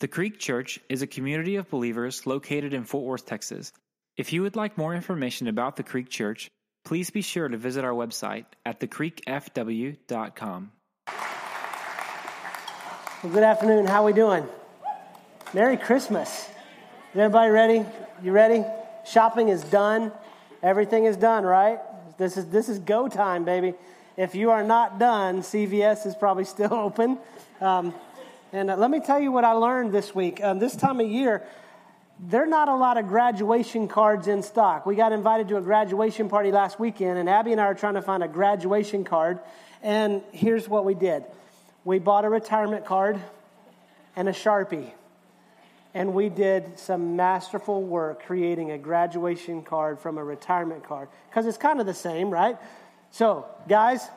The 0.00 0.08
Creek 0.08 0.38
Church 0.38 0.80
is 0.88 1.02
a 1.02 1.06
community 1.06 1.56
of 1.56 1.68
believers 1.68 2.26
located 2.26 2.72
in 2.72 2.84
Fort 2.84 3.04
Worth, 3.04 3.26
Texas. 3.26 3.70
If 4.16 4.32
you 4.32 4.40
would 4.40 4.56
like 4.56 4.78
more 4.78 4.94
information 4.94 5.46
about 5.46 5.76
the 5.76 5.82
Creek 5.82 6.08
Church, 6.08 6.50
please 6.86 7.10
be 7.10 7.20
sure 7.20 7.46
to 7.46 7.58
visit 7.58 7.84
our 7.84 7.92
website 7.92 8.46
at 8.64 8.80
thecreekfw.com. 8.80 10.72
Well, 13.22 13.32
good 13.34 13.42
afternoon. 13.42 13.86
How 13.86 14.00
are 14.00 14.06
we 14.06 14.14
doing? 14.14 14.46
Merry 15.52 15.76
Christmas. 15.76 16.48
Is 17.12 17.16
everybody 17.16 17.50
ready? 17.50 17.84
You 18.22 18.32
ready? 18.32 18.64
Shopping 19.04 19.50
is 19.50 19.62
done. 19.64 20.12
Everything 20.62 21.04
is 21.04 21.18
done, 21.18 21.44
right? 21.44 21.78
This 22.16 22.38
is 22.38 22.46
this 22.46 22.70
is 22.70 22.78
go 22.78 23.06
time, 23.06 23.44
baby. 23.44 23.74
If 24.16 24.34
you 24.34 24.50
are 24.50 24.62
not 24.62 24.98
done, 24.98 25.42
CVS 25.42 26.06
is 26.06 26.14
probably 26.14 26.44
still 26.44 26.72
open. 26.88 27.18
Um, 27.60 27.92
and 28.52 28.70
uh, 28.70 28.76
let 28.76 28.90
me 28.90 29.00
tell 29.00 29.20
you 29.20 29.30
what 29.30 29.44
I 29.44 29.52
learned 29.52 29.92
this 29.92 30.14
week. 30.14 30.42
Um, 30.42 30.58
this 30.58 30.74
time 30.74 31.00
of 31.00 31.08
year, 31.08 31.42
there 32.18 32.42
are 32.42 32.46
not 32.46 32.68
a 32.68 32.74
lot 32.74 32.98
of 32.98 33.06
graduation 33.06 33.88
cards 33.88 34.26
in 34.26 34.42
stock. 34.42 34.86
We 34.86 34.96
got 34.96 35.12
invited 35.12 35.48
to 35.48 35.56
a 35.56 35.60
graduation 35.60 36.28
party 36.28 36.50
last 36.50 36.78
weekend, 36.80 37.18
and 37.18 37.28
Abby 37.28 37.52
and 37.52 37.60
I 37.60 37.64
are 37.64 37.74
trying 37.74 37.94
to 37.94 38.02
find 38.02 38.22
a 38.22 38.28
graduation 38.28 39.04
card. 39.04 39.38
And 39.82 40.22
here's 40.32 40.68
what 40.68 40.84
we 40.84 40.94
did 40.94 41.24
we 41.84 41.98
bought 41.98 42.24
a 42.24 42.28
retirement 42.28 42.84
card 42.84 43.18
and 44.16 44.28
a 44.28 44.32
Sharpie. 44.32 44.90
And 45.92 46.14
we 46.14 46.28
did 46.28 46.78
some 46.78 47.16
masterful 47.16 47.82
work 47.82 48.24
creating 48.24 48.70
a 48.70 48.78
graduation 48.78 49.62
card 49.62 49.98
from 49.98 50.18
a 50.18 50.24
retirement 50.24 50.84
card. 50.84 51.08
Because 51.28 51.46
it's 51.46 51.58
kind 51.58 51.80
of 51.80 51.86
the 51.86 51.94
same, 51.94 52.30
right? 52.30 52.56
So, 53.10 53.46
guys, 53.68 54.08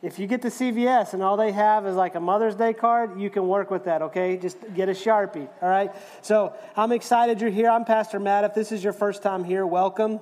if 0.00 0.18
you 0.18 0.26
get 0.26 0.42
to 0.42 0.48
CVS 0.48 1.14
and 1.14 1.22
all 1.22 1.36
they 1.36 1.50
have 1.50 1.86
is 1.86 1.96
like 1.96 2.14
a 2.14 2.20
Mother's 2.20 2.54
Day 2.54 2.72
card, 2.72 3.20
you 3.20 3.30
can 3.30 3.48
work 3.48 3.70
with 3.70 3.84
that, 3.84 4.02
okay? 4.02 4.36
Just 4.36 4.56
get 4.74 4.88
a 4.88 4.92
Sharpie, 4.92 5.48
all 5.60 5.68
right? 5.68 5.90
So 6.22 6.54
I'm 6.76 6.92
excited 6.92 7.40
you're 7.40 7.50
here. 7.50 7.68
I'm 7.68 7.84
Pastor 7.84 8.20
Matt. 8.20 8.44
If 8.44 8.54
this 8.54 8.70
is 8.70 8.84
your 8.84 8.92
first 8.92 9.22
time 9.22 9.42
here, 9.42 9.66
welcome. 9.66 10.20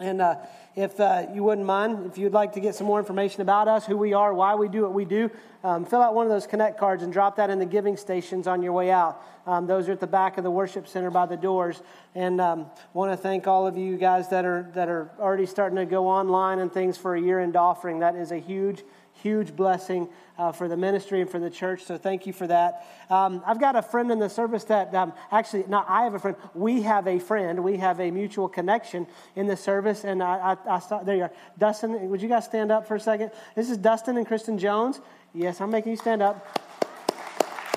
And 0.00 0.20
uh, 0.20 0.36
if 0.74 0.98
uh, 0.98 1.26
you 1.32 1.44
wouldn't 1.44 1.66
mind, 1.66 2.06
if 2.06 2.18
you'd 2.18 2.32
like 2.32 2.54
to 2.54 2.60
get 2.60 2.74
some 2.74 2.86
more 2.86 2.98
information 2.98 3.42
about 3.42 3.68
us, 3.68 3.86
who 3.86 3.96
we 3.96 4.14
are, 4.14 4.34
why 4.34 4.54
we 4.56 4.68
do 4.68 4.82
what 4.82 4.94
we 4.94 5.04
do, 5.04 5.30
um, 5.62 5.84
fill 5.84 6.02
out 6.02 6.14
one 6.14 6.26
of 6.26 6.32
those 6.32 6.46
Connect 6.46 6.78
cards 6.78 7.04
and 7.04 7.12
drop 7.12 7.36
that 7.36 7.50
in 7.50 7.60
the 7.60 7.66
giving 7.66 7.96
stations 7.96 8.48
on 8.48 8.62
your 8.62 8.72
way 8.72 8.90
out. 8.90 9.22
Um, 9.46 9.66
those 9.66 9.88
are 9.88 9.92
at 9.92 10.00
the 10.00 10.06
back 10.06 10.38
of 10.38 10.44
the 10.44 10.50
worship 10.50 10.88
center 10.88 11.10
by 11.10 11.26
the 11.26 11.36
doors. 11.36 11.82
And 12.14 12.40
um, 12.40 12.66
want 12.94 13.12
to 13.12 13.16
thank 13.16 13.46
all 13.46 13.66
of 13.66 13.76
you 13.76 13.96
guys 13.96 14.30
that 14.30 14.44
are 14.44 14.70
that 14.74 14.88
are 14.88 15.10
already 15.20 15.46
starting 15.46 15.76
to 15.76 15.84
go 15.84 16.08
online 16.08 16.58
and 16.58 16.72
things 16.72 16.96
for 16.96 17.14
a 17.14 17.20
year-end 17.20 17.54
offering. 17.54 18.00
That 18.00 18.16
is 18.16 18.32
a 18.32 18.38
huge 18.38 18.82
huge 19.22 19.54
blessing 19.54 20.08
uh, 20.36 20.50
for 20.50 20.68
the 20.68 20.76
ministry 20.76 21.20
and 21.20 21.30
for 21.30 21.38
the 21.38 21.50
church. 21.50 21.84
So 21.84 21.96
thank 21.96 22.26
you 22.26 22.32
for 22.32 22.46
that. 22.46 22.86
Um, 23.08 23.42
I've 23.46 23.60
got 23.60 23.76
a 23.76 23.82
friend 23.82 24.10
in 24.10 24.18
the 24.18 24.28
service 24.28 24.64
that 24.64 24.94
um, 24.94 25.12
actually, 25.30 25.64
not 25.68 25.86
I 25.88 26.02
have 26.02 26.14
a 26.14 26.18
friend. 26.18 26.36
We 26.54 26.82
have 26.82 27.06
a 27.06 27.18
friend. 27.18 27.62
We 27.62 27.76
have 27.76 28.00
a 28.00 28.10
mutual 28.10 28.48
connection 28.48 29.06
in 29.36 29.46
the 29.46 29.56
service. 29.56 30.04
And 30.04 30.22
I, 30.22 30.56
I, 30.66 30.76
I 30.76 30.78
saw, 30.80 31.02
there 31.02 31.16
you 31.16 31.22
are. 31.22 31.32
Dustin, 31.58 32.10
would 32.10 32.20
you 32.20 32.28
guys 32.28 32.44
stand 32.44 32.72
up 32.72 32.86
for 32.86 32.96
a 32.96 33.00
second? 33.00 33.30
This 33.54 33.70
is 33.70 33.76
Dustin 33.78 34.16
and 34.16 34.26
Kristen 34.26 34.58
Jones. 34.58 35.00
Yes, 35.34 35.60
I'm 35.60 35.70
making 35.70 35.92
you 35.92 35.96
stand 35.96 36.22
up. 36.22 36.58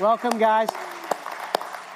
Welcome, 0.01 0.37
guys. 0.39 0.69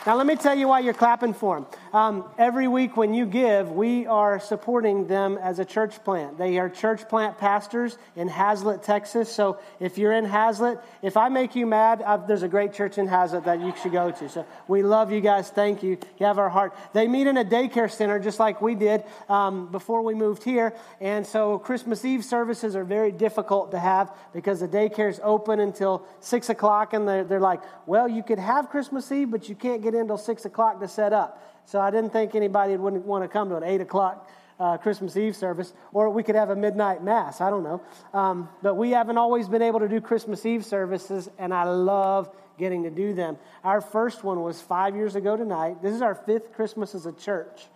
Now, 0.05 0.15
let 0.15 0.25
me 0.25 0.35
tell 0.35 0.57
you 0.57 0.67
why 0.69 0.79
you're 0.79 0.93
clapping 0.93 1.33
for 1.33 1.59
them. 1.59 1.67
Um, 1.91 2.25
every 2.37 2.67
week 2.67 2.95
when 2.97 3.15
you 3.15 3.25
give, 3.25 3.71
we 3.71 4.05
are 4.05 4.39
supporting 4.39 5.07
them 5.07 5.39
as 5.41 5.57
a 5.57 5.65
church 5.65 6.03
plant. 6.03 6.37
They 6.37 6.59
are 6.59 6.69
church 6.69 7.09
plant 7.09 7.39
pastors 7.39 7.97
in 8.15 8.29
Haslet, 8.29 8.83
Texas. 8.83 9.31
So 9.31 9.57
if 9.79 9.97
you're 9.97 10.13
in 10.13 10.25
Haslet, 10.25 10.81
if 11.01 11.17
I 11.17 11.29
make 11.29 11.55
you 11.55 11.65
mad, 11.65 12.03
I've, 12.03 12.27
there's 12.27 12.43
a 12.43 12.47
great 12.47 12.73
church 12.73 12.99
in 12.99 13.07
Haslet 13.07 13.45
that 13.45 13.59
you 13.59 13.73
should 13.81 13.91
go 13.91 14.11
to. 14.11 14.29
So 14.29 14.45
we 14.67 14.83
love 14.83 15.11
you 15.11 15.19
guys. 15.19 15.49
Thank 15.49 15.81
you. 15.81 15.97
You 16.19 16.25
have 16.27 16.37
our 16.37 16.49
heart. 16.49 16.75
They 16.93 17.07
meet 17.07 17.25
in 17.25 17.37
a 17.37 17.45
daycare 17.45 17.89
center 17.89 18.19
just 18.19 18.39
like 18.39 18.61
we 18.61 18.75
did 18.75 19.03
um, 19.27 19.71
before 19.71 20.03
we 20.03 20.13
moved 20.13 20.43
here. 20.43 20.75
And 21.01 21.25
so 21.25 21.57
Christmas 21.57 22.05
Eve 22.05 22.23
services 22.23 22.75
are 22.75 22.83
very 22.83 23.11
difficult 23.11 23.71
to 23.71 23.79
have 23.79 24.15
because 24.31 24.59
the 24.59 24.67
daycare 24.67 25.09
is 25.09 25.19
open 25.23 25.59
until 25.59 26.05
6 26.19 26.49
o'clock. 26.49 26.93
And 26.93 27.07
they're, 27.07 27.23
they're 27.23 27.39
like, 27.39 27.61
well, 27.87 28.07
you 28.07 28.21
could 28.21 28.39
have 28.39 28.69
Christmas 28.69 29.11
Eve, 29.11 29.31
but 29.31 29.49
you 29.49 29.55
can't 29.55 29.81
get 29.81 29.95
in 29.95 30.01
until 30.01 30.19
6 30.19 30.45
o'clock 30.45 30.79
to 30.81 30.87
set 30.87 31.13
up. 31.13 31.43
So 31.69 31.79
I 31.79 31.91
didn't 31.91 32.09
think 32.09 32.33
anybody 32.33 32.75
would 32.75 33.05
want 33.05 33.23
to 33.23 33.27
come 33.27 33.49
to 33.49 33.55
an 33.55 33.63
8 33.63 33.81
o'clock 33.81 34.27
uh, 34.59 34.77
Christmas 34.77 35.15
Eve 35.15 35.35
service, 35.35 35.71
or 35.93 36.09
we 36.09 36.23
could 36.23 36.33
have 36.33 36.49
a 36.49 36.55
midnight 36.55 37.03
mass. 37.03 37.41
I 37.41 37.51
don't 37.51 37.61
know. 37.61 37.79
Um, 38.11 38.49
but 38.63 38.73
we 38.73 38.89
haven't 38.89 39.19
always 39.19 39.47
been 39.47 39.61
able 39.61 39.79
to 39.81 39.87
do 39.87 40.01
Christmas 40.01 40.43
Eve 40.47 40.65
services, 40.65 41.29
and 41.37 41.53
I 41.53 41.65
love 41.65 42.35
getting 42.57 42.83
to 42.83 42.89
do 42.89 43.13
them. 43.13 43.37
Our 43.63 43.81
first 43.81 44.23
one 44.23 44.41
was 44.41 44.59
five 44.59 44.95
years 44.95 45.15
ago 45.15 45.37
tonight. 45.37 45.79
This 45.83 45.93
is 45.93 46.01
our 46.01 46.15
fifth 46.15 46.53
Christmas 46.53 46.95
as 46.95 47.05
a 47.05 47.13
church. 47.13 47.67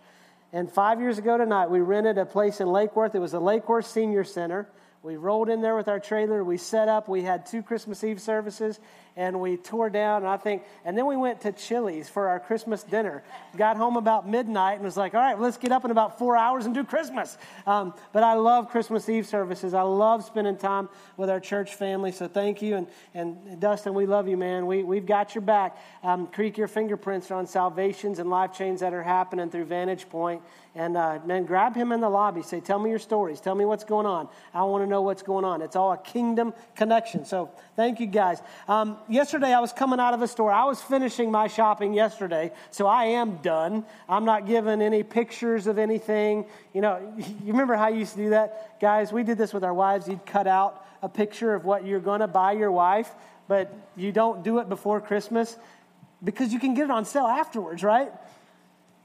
And 0.52 0.68
five 0.68 1.00
years 1.00 1.18
ago 1.18 1.38
tonight, 1.38 1.70
we 1.70 1.78
rented 1.78 2.18
a 2.18 2.26
place 2.26 2.60
in 2.60 2.66
Lake 2.66 2.96
Worth. 2.96 3.14
It 3.14 3.20
was 3.20 3.30
the 3.30 3.40
Lake 3.40 3.68
Worth 3.68 3.86
Senior 3.86 4.24
Center. 4.24 4.68
We 5.04 5.16
rolled 5.16 5.50
in 5.50 5.60
there 5.60 5.76
with 5.76 5.86
our 5.86 6.00
trailer. 6.00 6.42
We 6.42 6.56
set 6.56 6.88
up. 6.88 7.08
We 7.08 7.22
had 7.22 7.46
two 7.46 7.62
Christmas 7.62 8.02
Eve 8.02 8.20
services, 8.20 8.80
and 9.16 9.40
we 9.40 9.56
tore 9.56 9.90
down. 9.90 10.22
And 10.22 10.28
I 10.28 10.36
think, 10.36 10.62
and 10.84 10.96
then 10.98 11.06
we 11.06 11.16
went 11.16 11.40
to 11.42 11.52
Chili's 11.52 12.08
for 12.08 12.28
our 12.28 12.40
Christmas 12.40 12.82
dinner. 12.82 13.22
Got 13.56 13.76
home 13.76 13.96
about 13.96 14.28
midnight 14.28 14.74
and 14.74 14.84
was 14.84 14.96
like, 14.96 15.14
"All 15.14 15.20
right, 15.20 15.38
let's 15.38 15.56
get 15.56 15.72
up 15.72 15.84
in 15.84 15.90
about 15.90 16.18
four 16.18 16.36
hours 16.36 16.66
and 16.66 16.74
do 16.74 16.84
Christmas." 16.84 17.38
Um, 17.66 17.94
but 18.12 18.22
I 18.22 18.34
love 18.34 18.70
Christmas 18.70 19.08
Eve 19.08 19.26
services. 19.26 19.74
I 19.74 19.82
love 19.82 20.24
spending 20.24 20.56
time 20.56 20.88
with 21.16 21.30
our 21.30 21.40
church 21.40 21.74
family. 21.74 22.12
So 22.12 22.28
thank 22.28 22.62
you, 22.62 22.76
and 22.76 22.86
and 23.14 23.60
Dustin, 23.60 23.94
we 23.94 24.06
love 24.06 24.28
you, 24.28 24.36
man. 24.36 24.66
We 24.66 24.82
we've 24.82 25.06
got 25.06 25.34
your 25.34 25.42
back. 25.42 25.78
Um, 26.02 26.26
creek 26.26 26.58
your 26.58 26.68
fingerprints 26.68 27.30
on 27.30 27.46
salvations 27.46 28.18
and 28.18 28.30
life 28.30 28.52
change 28.52 28.80
that 28.80 28.92
are 28.92 29.02
happening 29.02 29.50
through 29.50 29.64
Vantage 29.66 30.08
Point. 30.08 30.42
And 30.74 30.96
uh, 30.96 31.20
man, 31.24 31.44
grab 31.44 31.76
him 31.76 31.92
in 31.92 32.00
the 32.00 32.08
lobby. 32.08 32.42
Say, 32.42 32.60
tell 32.60 32.80
me 32.80 32.90
your 32.90 32.98
stories. 32.98 33.40
Tell 33.40 33.54
me 33.54 33.64
what's 33.64 33.84
going 33.84 34.06
on. 34.06 34.28
I 34.52 34.64
want 34.64 34.82
to 34.82 34.88
know 34.88 35.02
what's 35.02 35.22
going 35.22 35.44
on. 35.44 35.62
It's 35.62 35.76
all 35.76 35.92
a 35.92 35.98
kingdom 35.98 36.52
connection. 36.74 37.24
So 37.24 37.50
thank 37.76 38.00
you 38.00 38.06
guys. 38.06 38.42
Um, 38.66 38.98
yesterday, 39.08 39.52
I 39.52 39.60
was 39.60 39.72
coming 39.72 40.00
out 40.00 40.14
of 40.14 40.22
a 40.22 40.28
store. 40.28 40.52
I 40.52 40.64
was 40.64 40.80
finishing 40.80 41.30
my 41.30 41.46
shopping 41.46 41.94
yesterday, 41.94 42.52
so 42.70 42.86
I 42.86 43.04
am 43.04 43.36
done. 43.36 43.84
I'm 44.08 44.24
not 44.24 44.46
giving 44.46 44.82
any 44.82 45.02
pictures 45.02 45.66
of 45.66 45.78
anything. 45.78 46.46
You 46.72 46.80
know, 46.80 47.14
you 47.18 47.52
remember 47.52 47.74
how 47.74 47.88
you 47.88 48.00
used 48.00 48.12
to 48.12 48.18
do 48.18 48.30
that? 48.30 48.80
Guys, 48.80 49.12
we 49.12 49.22
did 49.22 49.38
this 49.38 49.52
with 49.52 49.64
our 49.64 49.74
wives. 49.74 50.08
You'd 50.08 50.26
cut 50.26 50.46
out 50.46 50.84
a 51.02 51.08
picture 51.08 51.54
of 51.54 51.64
what 51.64 51.86
you're 51.86 52.00
going 52.00 52.20
to 52.20 52.28
buy 52.28 52.52
your 52.52 52.72
wife, 52.72 53.10
but 53.48 53.72
you 53.96 54.12
don't 54.12 54.42
do 54.42 54.58
it 54.58 54.68
before 54.68 55.00
Christmas 55.00 55.56
because 56.22 56.52
you 56.52 56.58
can 56.58 56.74
get 56.74 56.84
it 56.84 56.90
on 56.90 57.04
sale 57.04 57.26
afterwards, 57.26 57.82
right? 57.82 58.10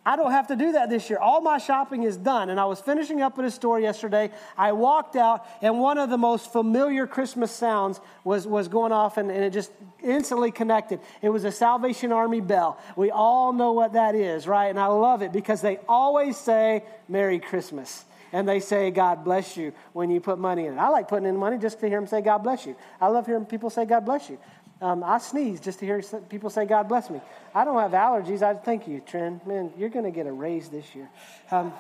I 0.10 0.16
don't 0.16 0.32
have 0.32 0.48
to 0.48 0.56
do 0.56 0.72
that 0.72 0.90
this 0.90 1.08
year. 1.08 1.20
All 1.20 1.40
my 1.40 1.60
shopping 1.60 2.02
is 2.02 2.18
done. 2.18 2.50
And 2.50 2.60
I 2.60 2.66
was 2.66 2.80
finishing 2.80 3.22
up 3.22 3.38
at 3.38 3.46
a 3.46 3.52
store 3.52 3.80
yesterday. 3.80 4.32
I 4.58 4.72
walked 4.72 5.16
out, 5.16 5.46
and 5.62 5.80
one 5.80 6.00
of 6.00 6.10
the 6.10 6.18
most 6.18 6.52
familiar 6.52 7.06
Christmas 7.06 7.52
sounds 7.52 8.02
was, 8.24 8.48
was 8.48 8.68
going 8.68 8.92
off, 8.92 9.18
and, 9.18 9.30
and 9.30 9.44
it 9.44 9.54
just 9.54 9.72
instantly 10.02 10.50
connected. 10.50 11.00
It 11.22 11.30
was 11.30 11.44
a 11.44 11.52
Salvation 11.52 12.12
Army 12.12 12.42
bell. 12.42 12.80
We 12.96 13.12
all 13.12 13.54
know 13.54 13.74
what 13.74 13.94
that 13.94 14.16
is, 14.16 14.48
right? 14.48 14.70
And 14.72 14.80
I 14.80 14.88
love 14.88 15.22
it 15.22 15.32
because 15.32 15.62
they 15.62 15.78
always 15.88 16.38
say 16.38 16.86
Merry 17.08 17.38
Christmas 17.38 18.04
and 18.32 18.48
they 18.48 18.60
say 18.60 18.92
God 18.92 19.24
bless 19.24 19.58
you 19.58 19.74
when 19.94 20.10
you 20.10 20.20
put 20.20 20.40
money 20.40 20.66
in 20.66 20.74
it. 20.74 20.78
I 20.78 20.90
like 20.90 21.08
putting 21.08 21.28
in 21.28 21.38
money 21.38 21.58
just 21.58 21.80
to 21.80 21.88
hear 21.88 22.00
them 22.00 22.08
say 22.08 22.22
God 22.22 22.40
bless 22.40 22.66
you. 22.66 22.76
I 23.02 23.08
love 23.08 23.26
hearing 23.26 23.46
people 23.46 23.70
say 23.70 23.86
God 23.86 24.06
bless 24.06 24.30
you. 24.30 24.38
Um, 24.82 25.04
I 25.04 25.18
sneeze 25.18 25.60
just 25.60 25.80
to 25.80 25.86
hear 25.86 26.02
people 26.30 26.50
say, 26.50 26.66
God 26.66 26.88
bless 26.88 27.10
me. 27.10 27.20
I 27.54 27.66
don't 27.66 27.80
have 27.80 27.92
allergies. 27.92 28.42
I 28.42 28.54
thank 28.54 28.88
you, 28.88 29.02
Trent. 29.02 29.46
Man, 29.46 29.74
you're 29.78 29.90
going 29.90 30.06
to 30.06 30.12
get 30.12 30.26
a 30.26 30.32
raise 30.32 30.70
this 30.70 30.96
year. 30.96 31.10
Um, 31.52 31.74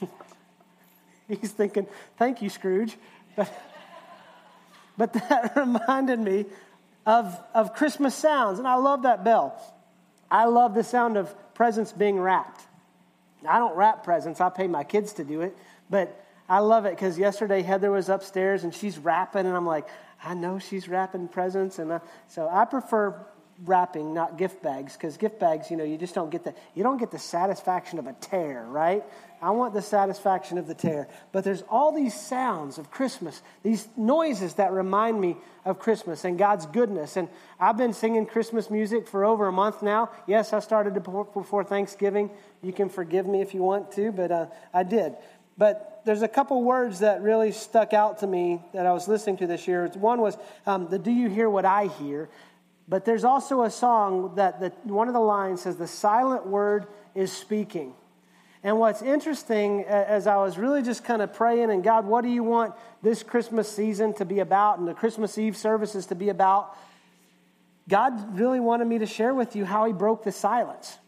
he's 1.28 1.52
thinking, 1.52 1.86
thank 2.16 2.40
you, 2.40 2.48
Scrooge. 2.48 2.96
But, 3.36 3.52
but 4.96 5.12
that 5.12 5.52
reminded 5.56 6.18
me 6.18 6.46
of, 7.04 7.38
of 7.54 7.74
Christmas 7.74 8.14
sounds, 8.14 8.58
and 8.58 8.66
I 8.66 8.76
love 8.76 9.02
that 9.02 9.22
bell. 9.22 9.60
I 10.30 10.46
love 10.46 10.74
the 10.74 10.84
sound 10.84 11.18
of 11.18 11.34
presents 11.54 11.92
being 11.92 12.18
wrapped. 12.18 12.62
I 13.46 13.58
don't 13.58 13.76
wrap 13.76 14.02
presents, 14.02 14.40
I 14.40 14.48
pay 14.48 14.66
my 14.66 14.82
kids 14.82 15.12
to 15.14 15.24
do 15.24 15.42
it, 15.42 15.56
but 15.90 16.24
I 16.48 16.60
love 16.60 16.86
it 16.86 16.90
because 16.90 17.18
yesterday 17.18 17.62
Heather 17.62 17.90
was 17.90 18.08
upstairs 18.08 18.64
and 18.64 18.74
she's 18.74 18.98
wrapping, 18.98 19.46
and 19.46 19.54
I'm 19.56 19.66
like, 19.66 19.86
I 20.26 20.34
know 20.34 20.58
she's 20.58 20.88
wrapping 20.88 21.28
presents, 21.28 21.78
and 21.78 21.92
uh, 21.92 21.98
so 22.26 22.48
I 22.48 22.64
prefer 22.64 23.14
wrapping, 23.64 24.12
not 24.12 24.36
gift 24.36 24.62
bags, 24.62 24.94
because 24.94 25.16
gift 25.16 25.38
bags, 25.38 25.70
you 25.70 25.76
know, 25.76 25.84
you 25.84 25.96
just 25.96 26.14
don't 26.14 26.30
get 26.30 26.42
the 26.42 26.52
you 26.74 26.82
don't 26.82 26.98
get 26.98 27.12
the 27.12 27.18
satisfaction 27.18 28.00
of 28.00 28.06
a 28.08 28.12
tear, 28.14 28.64
right? 28.68 29.04
I 29.40 29.50
want 29.50 29.72
the 29.72 29.82
satisfaction 29.82 30.58
of 30.58 30.66
the 30.66 30.74
tear. 30.74 31.08
But 31.30 31.44
there's 31.44 31.62
all 31.68 31.92
these 31.92 32.12
sounds 32.12 32.78
of 32.78 32.90
Christmas, 32.90 33.40
these 33.62 33.86
noises 33.96 34.54
that 34.54 34.72
remind 34.72 35.20
me 35.20 35.36
of 35.64 35.78
Christmas 35.78 36.24
and 36.24 36.38
God's 36.38 36.66
goodness. 36.66 37.16
And 37.16 37.28
I've 37.60 37.76
been 37.76 37.92
singing 37.92 38.26
Christmas 38.26 38.68
music 38.68 39.06
for 39.06 39.24
over 39.24 39.46
a 39.46 39.52
month 39.52 39.82
now. 39.82 40.10
Yes, 40.26 40.52
I 40.52 40.60
started 40.60 40.94
before 40.94 41.64
Thanksgiving. 41.64 42.30
You 42.62 42.72
can 42.72 42.88
forgive 42.88 43.26
me 43.26 43.42
if 43.42 43.54
you 43.54 43.62
want 43.62 43.92
to, 43.92 44.10
but 44.10 44.32
uh, 44.32 44.46
I 44.74 44.82
did. 44.82 45.16
But 45.56 45.95
there's 46.06 46.22
a 46.22 46.28
couple 46.28 46.62
words 46.62 47.00
that 47.00 47.20
really 47.20 47.50
stuck 47.50 47.92
out 47.92 48.20
to 48.20 48.28
me 48.28 48.62
that 48.72 48.86
I 48.86 48.92
was 48.92 49.08
listening 49.08 49.38
to 49.38 49.48
this 49.48 49.66
year. 49.66 49.88
One 49.94 50.20
was 50.20 50.38
um, 50.64 50.86
the 50.88 51.00
Do 51.00 51.10
You 51.10 51.28
Hear 51.28 51.50
What 51.50 51.64
I 51.64 51.88
Hear? 51.88 52.28
But 52.86 53.04
there's 53.04 53.24
also 53.24 53.64
a 53.64 53.70
song 53.70 54.36
that 54.36 54.60
the, 54.60 54.68
one 54.84 55.08
of 55.08 55.14
the 55.14 55.20
lines 55.20 55.62
says, 55.62 55.74
The 55.74 55.88
silent 55.88 56.46
word 56.46 56.86
is 57.16 57.32
speaking. 57.32 57.92
And 58.62 58.78
what's 58.78 59.02
interesting, 59.02 59.82
as 59.84 60.28
I 60.28 60.36
was 60.36 60.56
really 60.56 60.80
just 60.80 61.04
kind 61.04 61.22
of 61.22 61.34
praying, 61.34 61.72
and 61.72 61.82
God, 61.82 62.06
what 62.06 62.22
do 62.22 62.28
you 62.28 62.44
want 62.44 62.74
this 63.02 63.24
Christmas 63.24 63.68
season 63.68 64.14
to 64.14 64.24
be 64.24 64.38
about 64.38 64.78
and 64.78 64.86
the 64.86 64.94
Christmas 64.94 65.36
Eve 65.36 65.56
services 65.56 66.06
to 66.06 66.14
be 66.14 66.28
about? 66.28 66.76
God 67.88 68.38
really 68.38 68.60
wanted 68.60 68.86
me 68.86 68.98
to 68.98 69.06
share 69.06 69.34
with 69.34 69.56
you 69.56 69.64
how 69.64 69.86
He 69.86 69.92
broke 69.92 70.22
the 70.22 70.30
silence. 70.30 70.98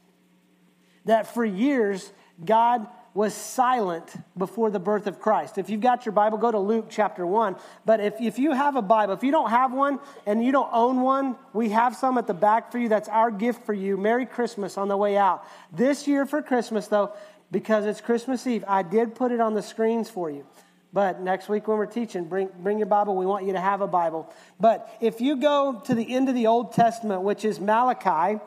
That 1.05 1.33
for 1.33 1.45
years, 1.45 2.12
God 2.45 2.89
was 3.15 3.35
silent 3.35 4.15
before 4.37 4.71
the 4.71 4.79
birth 4.79 5.07
of 5.07 5.21
Christ. 5.21 5.59
If 5.59 5.71
you've 5.71 5.81
got 5.81 6.07
your 6.07 6.13
Bible, 6.13 6.39
go 6.39 6.53
to 6.53 6.59
Luke 6.59 6.87
chapter 6.89 7.27
1. 7.27 7.57
But 7.85 8.01
if, 8.01 8.21
if 8.21 8.39
you 8.39 8.53
have 8.53 8.77
a 8.77 8.83
Bible, 8.83 9.15
if 9.15 9.23
you 9.23 9.31
don't 9.31 9.51
have 9.51 9.73
one 9.73 9.99
and 10.27 10.45
you 10.45 10.53
don't 10.53 10.71
own 10.73 11.01
one, 11.01 11.37
we 11.53 11.71
have 11.71 11.97
some 11.97 12.19
at 12.19 12.27
the 12.27 12.35
back 12.35 12.71
for 12.71 12.79
you. 12.79 12.89
That's 12.89 13.09
our 13.09 13.31
gift 13.31 13.65
for 13.65 13.73
you. 13.73 13.97
Merry 13.97 14.27
Christmas 14.27 14.79
on 14.79 14.89
the 14.89 14.97
way 14.97 15.17
out. 15.17 15.45
This 15.73 16.07
year 16.07 16.27
for 16.27 16.43
Christmas, 16.43 16.87
though, 16.87 17.13
because 17.51 17.87
it's 17.87 18.01
Christmas 18.01 18.47
Eve, 18.47 18.65
I 18.69 18.83
did 18.83 19.15
put 19.15 19.33
it 19.33 19.41
on 19.41 19.55
the 19.55 19.63
screens 19.63 20.11
for 20.11 20.31
you. 20.31 20.47
But 20.93 21.21
next 21.21 21.49
week 21.49 21.69
when 21.69 21.79
we're 21.79 21.87
teaching, 21.87 22.25
bring, 22.25 22.49
bring 22.61 22.79
your 22.79 22.87
Bible. 22.87 23.17
We 23.17 23.27
want 23.27 23.45
you 23.45 23.53
to 23.53 23.61
have 23.61 23.81
a 23.81 23.87
Bible. 23.87 24.33
But 24.59 24.89
if 25.01 25.21
you 25.21 25.37
go 25.37 25.83
to 25.87 25.95
the 25.95 26.15
end 26.15 26.29
of 26.29 26.35
the 26.35 26.47
Old 26.47 26.73
Testament, 26.73 27.23
which 27.23 27.45
is 27.45 27.61
Malachi, 27.61 28.41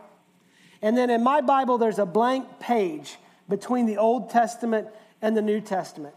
and 0.82 0.98
then 0.98 1.10
in 1.10 1.24
my 1.24 1.42
Bible, 1.42 1.78
there's 1.78 2.00
a 2.00 2.06
blank 2.06 2.60
page 2.60 3.18
between 3.52 3.86
the 3.86 3.98
Old 3.98 4.32
Testament 4.32 4.88
and 5.22 5.38
the 5.38 5.42
New 5.44 5.62
Testament. 5.62 6.16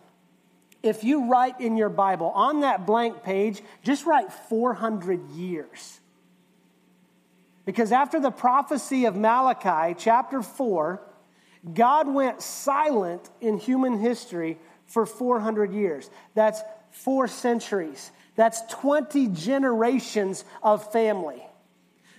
If 0.82 1.04
you 1.04 1.30
write 1.30 1.60
in 1.60 1.76
your 1.76 1.90
Bible 1.90 2.30
on 2.30 2.60
that 2.60 2.86
blank 2.86 3.22
page, 3.22 3.62
just 3.82 4.06
write 4.06 4.32
400 4.32 5.30
years. 5.30 6.00
Because 7.66 7.92
after 7.92 8.20
the 8.20 8.30
prophecy 8.30 9.04
of 9.06 9.16
Malachi, 9.16 9.94
chapter 9.98 10.42
4, 10.42 11.00
God 11.72 12.12
went 12.12 12.42
silent 12.42 13.30
in 13.40 13.58
human 13.58 13.98
history 13.98 14.58
for 14.86 15.06
400 15.06 15.72
years. 15.72 16.10
That's 16.34 16.60
four 16.90 17.26
centuries. 17.28 18.12
That's 18.36 18.60
20 18.70 19.28
generations 19.28 20.44
of 20.62 20.92
family. 20.92 21.42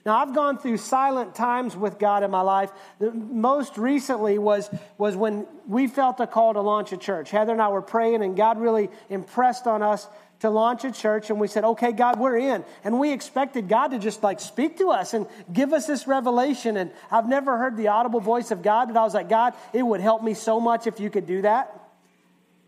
Now, 0.05 0.17
I've 0.17 0.35
gone 0.35 0.59
through 0.59 0.77
silent 0.77 1.33
times 1.33 1.75
with 1.75 1.97
God 1.97 2.21
in 2.21 2.29
my 2.29 2.41
life. 2.41 2.71
The 2.99 3.11
most 3.11 3.75
recently 3.77 4.37
was, 4.37 4.69
was 4.99 5.15
when 5.15 5.47
we 5.67 5.87
felt 5.87 6.19
a 6.19 6.27
call 6.27 6.53
to 6.53 6.61
launch 6.61 6.91
a 6.91 6.97
church. 6.97 7.31
Heather 7.31 7.53
and 7.53 7.61
I 7.61 7.69
were 7.69 7.81
praying, 7.81 8.21
and 8.21 8.37
God 8.37 8.59
really 8.59 8.89
impressed 9.09 9.65
on 9.65 9.81
us 9.81 10.07
to 10.41 10.51
launch 10.51 10.83
a 10.83 10.91
church. 10.91 11.31
And 11.31 11.39
we 11.39 11.47
said, 11.47 11.63
okay, 11.63 11.91
God, 11.91 12.19
we're 12.19 12.37
in. 12.37 12.63
And 12.83 12.99
we 12.99 13.11
expected 13.11 13.67
God 13.67 13.89
to 13.89 13.99
just 13.99 14.21
like 14.21 14.39
speak 14.39 14.77
to 14.77 14.91
us 14.91 15.15
and 15.15 15.25
give 15.51 15.73
us 15.73 15.87
this 15.87 16.05
revelation. 16.05 16.77
And 16.77 16.91
I've 17.09 17.27
never 17.27 17.57
heard 17.57 17.75
the 17.75 17.87
audible 17.87 18.19
voice 18.19 18.51
of 18.51 18.61
God, 18.61 18.89
but 18.89 18.99
I 18.99 19.03
was 19.03 19.15
like, 19.15 19.27
God, 19.27 19.55
it 19.73 19.81
would 19.81 20.01
help 20.01 20.21
me 20.21 20.35
so 20.35 20.59
much 20.59 20.85
if 20.85 20.99
you 20.99 21.09
could 21.09 21.25
do 21.25 21.41
that. 21.41 21.81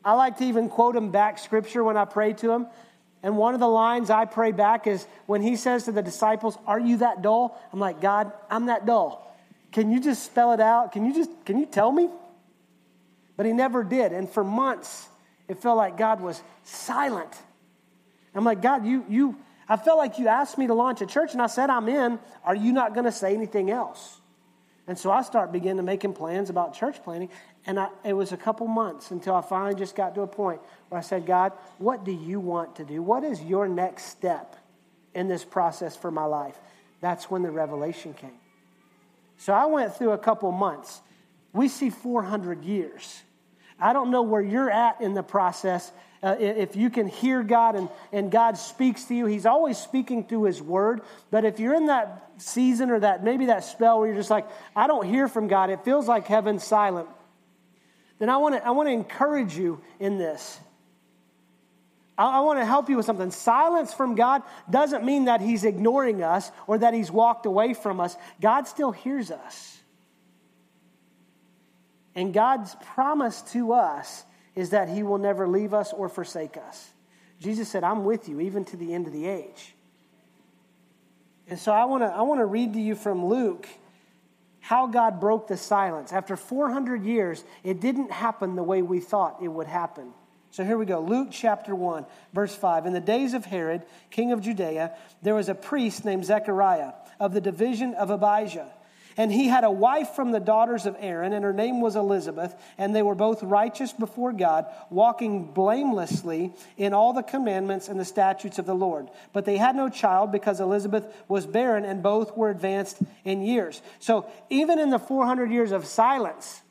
I 0.04 0.14
like 0.14 0.38
to 0.38 0.46
even 0.46 0.70
quote 0.70 0.96
him 0.96 1.12
back 1.12 1.38
scripture 1.38 1.84
when 1.84 1.98
I 1.98 2.06
pray 2.06 2.34
to 2.34 2.52
him. 2.52 2.68
And 3.28 3.36
one 3.36 3.54
of 3.54 3.60
the 3.60 3.68
lines 3.68 4.10
I 4.10 4.24
pray 4.24 4.54
back 4.54 4.88
is 4.88 5.06
when 5.26 5.42
he 5.42 5.58
says 5.58 5.84
to 5.84 5.92
the 5.92 6.02
disciples, 6.02 6.58
Are 6.66 6.80
you 6.80 7.00
that 7.00 7.22
dull? 7.22 7.62
I'm 7.74 7.80
like, 7.80 8.00
God, 8.00 8.32
I'm 8.50 8.68
that 8.68 8.86
dull. 8.86 9.38
Can 9.74 9.92
you 9.92 10.00
just 10.00 10.24
spell 10.24 10.54
it 10.54 10.62
out? 10.62 10.94
Can 10.94 11.04
you 11.04 11.14
just, 11.14 11.30
can 11.44 11.60
you 11.60 11.66
tell 11.66 11.92
me? 11.92 12.10
But 13.36 13.46
he 13.46 13.52
never 13.52 13.84
did. 13.84 14.14
And 14.14 14.30
for 14.30 14.46
months, 14.46 15.10
it 15.50 15.62
felt 15.62 15.76
like 15.76 15.98
God 15.98 16.22
was 16.22 16.42
silent. 16.64 17.36
I'm 18.34 18.46
like, 18.46 18.62
God, 18.62 18.86
you, 18.86 19.04
you, 19.10 19.36
I 19.68 19.76
felt 19.76 19.98
like 19.98 20.20
you 20.20 20.30
asked 20.30 20.58
me 20.58 20.68
to 20.68 20.74
launch 20.74 21.02
a 21.02 21.06
church, 21.06 21.34
and 21.34 21.42
I 21.42 21.48
said, 21.48 21.70
I'm 21.70 21.90
in. 21.90 22.20
Are 22.46 22.56
you 22.56 22.72
not 22.72 22.94
going 22.94 23.08
to 23.08 23.12
say 23.12 23.34
anything 23.34 23.70
else? 23.70 24.22
And 24.88 24.98
so 24.98 25.12
I 25.12 25.22
start 25.24 25.52
beginning 25.52 25.78
to 25.78 25.84
making 25.84 26.14
plans 26.14 26.50
about 26.50 26.76
church 26.76 27.04
planning. 27.04 27.28
And 27.68 27.78
I, 27.78 27.90
it 28.06 28.14
was 28.14 28.32
a 28.32 28.38
couple 28.38 28.66
months 28.66 29.12
until 29.12 29.36
I 29.36 29.42
finally 29.42 29.76
just 29.76 29.94
got 29.94 30.16
to 30.16 30.22
a 30.22 30.28
point 30.28 30.62
where 30.88 30.98
I 30.98 31.02
said, 31.02 31.26
God, 31.26 31.52
what 31.78 32.06
do 32.06 32.14
you 32.14 32.40
want 32.40 32.78
to 32.78 32.86
do? 32.86 33.04
What 33.04 33.26
is 33.26 33.44
your 33.44 33.68
next 33.68 34.06
step 34.06 34.56
in 35.14 35.28
this 35.28 35.44
process 35.44 35.96
for 35.96 36.10
my 36.10 36.24
life? 36.24 36.58
That's 37.02 37.30
when 37.30 37.44
the 37.44 37.52
revelation 37.52 38.14
came. 38.14 38.40
So 39.38 39.54
I 39.54 39.66
went 39.66 39.94
through 39.96 40.12
a 40.12 40.18
couple 40.18 40.50
months. 40.54 41.02
We 41.52 41.68
see 41.68 41.90
400 41.90 42.64
years. 42.64 43.22
I 43.80 43.92
don't 43.92 44.12
know 44.12 44.22
where 44.22 44.42
you're 44.42 44.72
at 44.72 45.02
in 45.02 45.14
the 45.14 45.22
process. 45.22 45.92
Uh, 46.24 46.36
if 46.40 46.76
you 46.78 46.90
can 46.90 47.08
hear 47.08 47.44
God 47.44 47.76
and, 47.76 47.90
and 48.14 48.32
God 48.32 48.58
speaks 48.58 49.04
to 49.06 49.14
you, 49.14 49.26
He's 49.26 49.46
always 49.46 49.78
speaking 49.78 50.24
through 50.24 50.44
His 50.44 50.62
Word. 50.62 51.02
But 51.30 51.44
if 51.44 51.60
you're 51.60 51.76
in 51.76 51.88
that 51.88 52.32
season 52.38 52.90
or 52.92 53.02
that 53.02 53.26
maybe 53.26 53.48
that 53.48 53.66
spell 53.66 54.00
where 54.00 54.08
you're 54.08 54.18
just 54.18 54.32
like, 54.32 54.48
I 54.76 54.88
don't 54.88 55.06
hear 55.06 55.28
from 55.28 55.48
God, 55.48 55.70
it 55.70 55.84
feels 55.84 56.08
like 56.08 56.28
heaven's 56.28 56.64
silent 56.64 57.10
then 58.20 58.30
I 58.30 58.38
want 58.38 58.56
to 58.56 58.66
I 58.66 58.72
want 58.72 58.88
to 58.88 58.94
encourage 58.94 59.58
you 59.58 59.82
in 60.00 60.18
this. 60.18 60.60
I, 62.18 62.38
I 62.38 62.40
want 62.42 62.60
to 62.60 62.66
help 62.66 62.90
you 62.90 62.98
with 62.98 63.06
something. 63.06 63.32
Silence 63.32 63.94
from 63.94 64.16
God 64.16 64.44
doesn't 64.70 65.04
mean 65.04 65.26
that 65.26 65.42
He's 65.42 65.64
ignoring 65.64 66.24
us 66.24 66.52
or 66.66 66.78
that 66.78 66.94
He's 66.94 67.12
walked 67.12 67.46
away 67.46 67.74
from 67.74 68.00
us. 68.00 68.16
God 68.42 68.68
still 68.68 68.92
hears 68.92 69.32
us. 69.32 69.78
And 72.16 72.34
God's 72.34 72.76
promise 72.96 73.44
to 73.54 73.74
us 73.74 74.24
is 74.56 74.72
that 74.72 74.90
He 74.90 75.04
will 75.04 75.20
never 75.20 75.48
leave 75.48 75.74
us 75.74 75.94
or 75.94 76.10
forsake 76.10 76.58
us. 76.58 76.90
Jesus 77.40 77.70
said, 77.70 77.84
I'm 77.84 78.04
with 78.04 78.28
you 78.28 78.40
even 78.40 78.66
to 78.66 78.78
the 78.78 78.94
end 78.94 79.06
of 79.06 79.14
the 79.14 79.28
age. 79.28 79.76
And 81.48 81.60
so 81.60 81.72
I 81.72 81.86
want 81.86 82.04
to 82.04 82.08
I 82.08 82.22
want 82.22 82.40
to 82.40 82.46
read 82.46 82.74
to 82.74 82.82
you 82.82 82.96
from 82.96 83.26
Luke 83.26 83.68
how 84.68 84.86
God 84.86 85.22
broke 85.22 85.48
the 85.48 85.56
silence. 85.56 86.12
After 86.12 86.36
400 86.36 87.06
years, 87.06 87.42
it 87.64 87.80
didn't 87.80 88.12
happen 88.12 88.58
the 88.58 88.64
way 88.64 88.82
we 88.82 89.00
thought 89.00 89.38
it 89.42 89.48
would 89.48 89.66
happen. 89.66 90.12
So 90.52 90.66
here 90.66 90.78
we 90.78 90.86
go. 90.86 91.00
Luke 91.00 91.30
chapter 91.32 91.74
1, 91.74 92.06
verse 92.34 92.54
5. 92.54 92.86
In 92.86 92.92
the 92.92 93.00
days 93.00 93.34
of 93.34 93.46
Herod, 93.46 93.84
king 94.12 94.34
of 94.34 94.42
Judea, 94.42 94.94
there 95.22 95.36
was 95.36 95.48
a 95.48 95.56
priest 95.56 96.04
named 96.04 96.26
Zechariah 96.26 96.92
of 97.18 97.34
the 97.34 97.40
division 97.40 97.94
of 97.94 98.10
Abijah. 98.10 98.70
And 99.18 99.32
he 99.32 99.48
had 99.48 99.64
a 99.64 99.72
wife 99.72 100.10
from 100.10 100.32
the 100.32 100.40
daughters 100.40 100.86
of 100.86 100.96
Aaron, 101.00 101.34
and 101.34 101.44
her 101.44 101.52
name 101.52 101.82
was 101.82 101.96
Elizabeth, 101.96 102.56
and 102.78 102.96
they 102.96 103.02
were 103.02 103.16
both 103.16 103.42
righteous 103.42 103.92
before 103.92 104.32
God, 104.32 104.68
walking 104.92 105.52
blamelessly 105.52 106.54
in 106.78 106.94
all 106.94 107.14
the 107.14 107.24
commandments 107.24 107.90
and 107.90 108.00
the 108.00 108.06
statutes 108.06 108.60
of 108.60 108.68
the 108.68 108.76
Lord. 108.76 109.10
But 109.34 109.46
they 109.46 109.58
had 109.58 109.76
no 109.76 109.90
child 109.90 110.32
because 110.32 110.60
Elizabeth 110.60 111.12
was 111.28 111.48
barren, 111.48 111.84
and 111.84 112.04
both 112.04 112.38
were 112.38 112.52
advanced 112.52 113.00
in 113.26 113.42
years. 113.42 113.82
So 114.00 114.28
even 114.52 114.78
in 114.78 114.92
the 114.92 115.00
400 115.00 115.50
years 115.50 115.72
of 115.72 115.88
silence, 115.88 116.62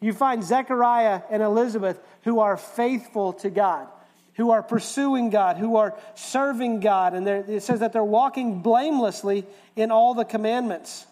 you 0.00 0.14
find 0.14 0.42
Zechariah 0.42 1.20
and 1.30 1.42
Elizabeth 1.42 2.00
who 2.22 2.40
are 2.40 2.56
faithful 2.56 3.34
to 3.34 3.50
God 3.50 3.88
who 4.36 4.50
are 4.50 4.62
pursuing 4.62 5.30
God, 5.30 5.56
who 5.56 5.76
are 5.76 5.94
serving 6.14 6.80
God. 6.80 7.14
And 7.14 7.26
it 7.26 7.62
says 7.62 7.80
that 7.80 7.94
they're 7.94 8.04
walking 8.04 8.60
blamelessly 8.60 9.46
in 9.74 9.90
all 9.90 10.12
the 10.12 10.26
commandments. 10.26 11.06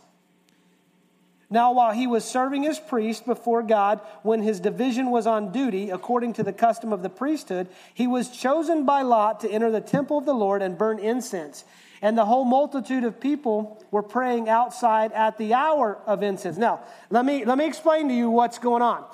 Now, 1.55 1.71
while 1.71 1.93
he 1.93 2.09
was 2.09 2.25
serving 2.25 2.67
as 2.67 2.81
priest 2.81 3.27
before 3.27 3.63
God, 3.63 4.01
when 4.25 4.43
his 4.43 4.59
division 4.59 5.13
was 5.13 5.25
on 5.25 5.53
duty, 5.53 5.91
according 5.91 6.33
to 6.33 6.43
the 6.43 6.53
custom 6.53 6.93
of 6.93 7.05
the 7.05 7.09
priesthood, 7.09 7.69
he 7.95 8.09
was 8.09 8.29
chosen 8.29 8.85
by 8.85 9.03
Lot 9.03 9.39
to 9.39 9.49
enter 9.49 9.71
the 9.71 9.81
temple 9.81 10.19
of 10.19 10.25
the 10.25 10.35
Lord 10.35 10.63
and 10.63 10.77
burn 10.77 10.99
incense. 10.99 11.65
And 12.03 12.19
the 12.19 12.25
whole 12.25 12.45
multitude 12.45 13.05
of 13.05 13.21
people 13.21 13.81
were 13.93 14.03
praying 14.03 14.49
outside 14.49 15.13
at 15.13 15.39
the 15.39 15.55
hour 15.55 15.97
of 16.07 16.25
incense. 16.25 16.57
Now, 16.57 16.81
let 17.09 17.25
me, 17.25 17.45
let 17.45 17.57
me 17.57 17.69
explain 17.69 18.09
to 18.09 18.15
you 18.15 18.31
what's 18.31 18.59
going 18.59 18.83
on. 18.83 19.05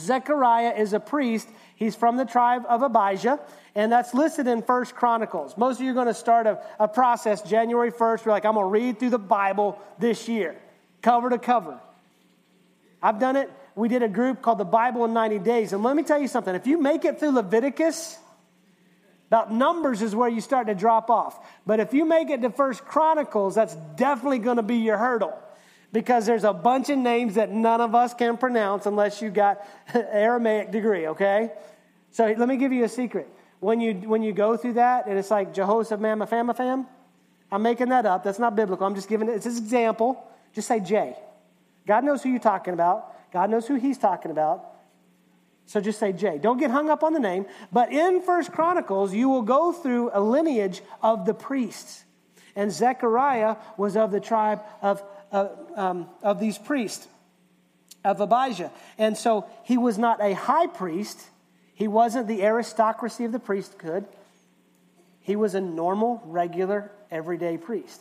Zechariah 0.00 0.72
is 0.78 0.94
a 0.94 1.00
priest. 1.00 1.46
He's 1.74 1.94
from 1.94 2.16
the 2.16 2.24
tribe 2.24 2.64
of 2.70 2.80
Abijah, 2.80 3.38
and 3.74 3.92
that's 3.92 4.14
listed 4.14 4.46
in 4.46 4.62
First 4.62 4.94
Chronicles. 4.94 5.58
Most 5.58 5.76
of 5.78 5.84
you 5.84 5.90
are 5.90 5.94
going 5.94 6.06
to 6.06 6.14
start 6.14 6.46
a, 6.46 6.58
a 6.80 6.88
process 6.88 7.42
January 7.42 7.92
1st. 7.92 8.24
You're 8.24 8.32
like, 8.32 8.46
I'm 8.46 8.54
going 8.54 8.64
to 8.64 8.70
read 8.70 8.98
through 8.98 9.10
the 9.10 9.18
Bible 9.18 9.78
this 9.98 10.26
year 10.26 10.56
cover 11.02 11.30
to 11.30 11.38
cover. 11.38 11.78
I've 13.02 13.18
done 13.18 13.36
it. 13.36 13.50
We 13.74 13.88
did 13.88 14.02
a 14.02 14.08
group 14.08 14.42
called 14.42 14.58
the 14.58 14.64
Bible 14.64 15.04
in 15.04 15.12
90 15.12 15.38
Days. 15.40 15.72
And 15.72 15.82
let 15.82 15.94
me 15.96 16.02
tell 16.02 16.18
you 16.18 16.28
something 16.28 16.54
if 16.54 16.66
you 16.66 16.80
make 16.80 17.04
it 17.04 17.20
through 17.20 17.32
Leviticus, 17.32 18.18
about 19.28 19.52
Numbers 19.52 20.02
is 20.02 20.14
where 20.14 20.28
you 20.28 20.40
start 20.40 20.68
to 20.68 20.74
drop 20.74 21.10
off. 21.10 21.38
But 21.66 21.80
if 21.80 21.92
you 21.92 22.04
make 22.04 22.30
it 22.30 22.42
to 22.42 22.50
First 22.50 22.84
Chronicles, 22.84 23.56
that's 23.56 23.74
definitely 23.96 24.38
going 24.38 24.56
to 24.56 24.62
be 24.62 24.76
your 24.76 24.96
hurdle 24.96 25.36
because 25.92 26.26
there's 26.26 26.44
a 26.44 26.52
bunch 26.52 26.90
of 26.90 26.98
names 26.98 27.34
that 27.34 27.50
none 27.50 27.80
of 27.80 27.94
us 27.94 28.14
can 28.14 28.36
pronounce 28.36 28.86
unless 28.86 29.20
you 29.20 29.30
got 29.30 29.66
Aramaic 29.94 30.70
degree, 30.70 31.08
okay? 31.08 31.50
So 32.12 32.34
let 32.36 32.48
me 32.48 32.56
give 32.56 32.72
you 32.72 32.84
a 32.84 32.88
secret. 32.88 33.28
When 33.60 33.80
you, 33.80 33.94
when 33.94 34.22
you 34.22 34.32
go 34.32 34.56
through 34.56 34.74
that, 34.74 35.06
and 35.06 35.18
it's 35.18 35.30
like 35.30 35.54
Jehoshaphat, 35.54 36.00
Mamafamafam, 36.00 36.86
I'm 37.50 37.62
making 37.62 37.88
that 37.88 38.06
up. 38.06 38.22
That's 38.22 38.38
not 38.38 38.54
biblical. 38.54 38.86
I'm 38.86 38.94
just 38.94 39.08
giving 39.08 39.28
it, 39.28 39.32
it's 39.32 39.46
an 39.46 39.56
example. 39.56 40.22
Just 40.56 40.68
say 40.68 40.80
J. 40.80 41.14
God 41.86 42.02
knows 42.02 42.22
who 42.22 42.30
you're 42.30 42.38
talking 42.38 42.72
about. 42.72 43.30
God 43.30 43.50
knows 43.50 43.66
who 43.66 43.74
he's 43.74 43.98
talking 43.98 44.30
about. 44.30 44.64
So 45.66 45.82
just 45.82 46.00
say 46.00 46.14
J. 46.14 46.38
Don't 46.38 46.56
get 46.56 46.70
hung 46.70 46.88
up 46.88 47.04
on 47.04 47.12
the 47.12 47.20
name. 47.20 47.44
But 47.70 47.92
in 47.92 48.22
First 48.22 48.52
Chronicles, 48.52 49.12
you 49.12 49.28
will 49.28 49.42
go 49.42 49.70
through 49.70 50.12
a 50.14 50.20
lineage 50.20 50.80
of 51.02 51.26
the 51.26 51.34
priests. 51.34 52.04
And 52.54 52.72
Zechariah 52.72 53.56
was 53.76 53.98
of 53.98 54.10
the 54.10 54.18
tribe 54.18 54.62
of, 54.80 55.02
uh, 55.30 55.48
um, 55.76 56.08
of 56.22 56.40
these 56.40 56.56
priests, 56.56 57.06
of 58.02 58.22
Abijah. 58.22 58.72
And 58.96 59.14
so 59.14 59.44
he 59.64 59.76
was 59.76 59.98
not 59.98 60.22
a 60.22 60.32
high 60.32 60.68
priest, 60.68 61.20
he 61.74 61.86
wasn't 61.86 62.28
the 62.28 62.42
aristocracy 62.42 63.26
of 63.26 63.32
the 63.32 63.38
priesthood. 63.38 64.06
He 65.20 65.36
was 65.36 65.54
a 65.54 65.60
normal, 65.60 66.22
regular, 66.24 66.92
everyday 67.10 67.58
priest. 67.58 68.00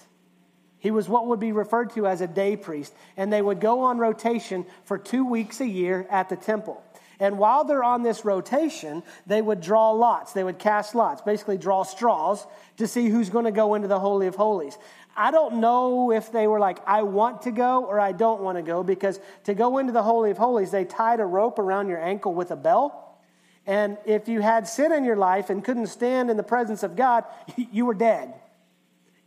He 0.85 0.91
was 0.91 1.09
what 1.09 1.25
would 1.25 1.39
be 1.39 1.51
referred 1.51 1.89
to 1.95 2.05
as 2.05 2.21
a 2.21 2.27
day 2.27 2.55
priest, 2.55 2.93
and 3.17 3.33
they 3.33 3.41
would 3.41 3.59
go 3.59 3.85
on 3.85 3.97
rotation 3.97 4.67
for 4.83 4.99
two 4.99 5.25
weeks 5.25 5.59
a 5.59 5.65
year 5.65 6.05
at 6.11 6.29
the 6.29 6.35
temple. 6.35 6.79
And 7.19 7.39
while 7.39 7.63
they're 7.63 7.83
on 7.83 8.03
this 8.03 8.23
rotation, 8.23 9.01
they 9.25 9.41
would 9.41 9.61
draw 9.61 9.89
lots. 9.93 10.33
They 10.33 10.43
would 10.43 10.59
cast 10.59 10.93
lots, 10.93 11.23
basically 11.23 11.57
draw 11.57 11.81
straws 11.81 12.45
to 12.77 12.85
see 12.85 13.09
who's 13.09 13.31
going 13.31 13.45
to 13.45 13.51
go 13.51 13.73
into 13.73 13.87
the 13.87 13.97
Holy 13.97 14.27
of 14.27 14.35
Holies. 14.35 14.77
I 15.17 15.31
don't 15.31 15.55
know 15.55 16.11
if 16.11 16.31
they 16.31 16.45
were 16.45 16.59
like, 16.59 16.77
I 16.87 17.01
want 17.01 17.41
to 17.43 17.51
go 17.51 17.83
or 17.83 17.99
I 17.99 18.11
don't 18.11 18.41
want 18.41 18.59
to 18.59 18.61
go, 18.61 18.83
because 18.83 19.19
to 19.45 19.55
go 19.55 19.79
into 19.79 19.91
the 19.91 20.03
Holy 20.03 20.29
of 20.29 20.37
Holies, 20.37 20.69
they 20.69 20.85
tied 20.85 21.19
a 21.19 21.25
rope 21.25 21.57
around 21.57 21.87
your 21.87 21.99
ankle 21.99 22.35
with 22.35 22.51
a 22.51 22.55
bell. 22.55 23.17
And 23.65 23.97
if 24.05 24.27
you 24.27 24.39
had 24.39 24.67
sin 24.67 24.91
in 24.91 25.03
your 25.03 25.15
life 25.15 25.49
and 25.49 25.63
couldn't 25.63 25.87
stand 25.87 26.29
in 26.29 26.37
the 26.37 26.43
presence 26.43 26.83
of 26.83 26.95
God, 26.95 27.23
you 27.55 27.87
were 27.87 27.95
dead. 27.95 28.35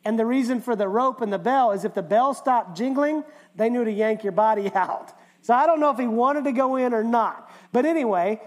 And 0.05 0.19
the 0.19 0.27
reason 0.27 0.61
for 0.61 0.77
the 0.77 0.89
rope 0.89 1.21
and 1.21 1.33
the 1.33 1.39
bell 1.39 1.73
is 1.73 1.85
if 1.85 1.95
the 1.95 2.03
bell 2.03 2.35
stopped 2.35 2.77
jingling, 2.77 3.25
they 3.55 3.69
knew 3.69 3.85
to 3.85 3.91
yank 3.91 4.23
your 4.23 4.33
body 4.33 4.73
out. 4.75 5.13
So 5.43 5.55
I 5.55 5.67
don't 5.67 5.81
know 5.81 5.91
if 5.91 5.99
he 5.99 6.07
wanted 6.07 6.45
to 6.45 6.53
go 6.53 6.77
in 6.77 6.93
or 6.93 7.05
not. 7.05 7.51
But 7.73 7.85
anyway, 7.85 8.41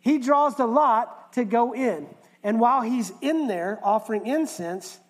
he 0.00 0.18
draws 0.18 0.56
the 0.56 0.66
lot 0.66 1.32
to 1.34 1.44
go 1.44 1.74
in. 1.74 2.08
And 2.42 2.60
while 2.60 2.82
he's 2.82 3.12
in 3.20 3.48
there 3.48 3.80
offering 3.82 4.26
incense, 4.26 5.00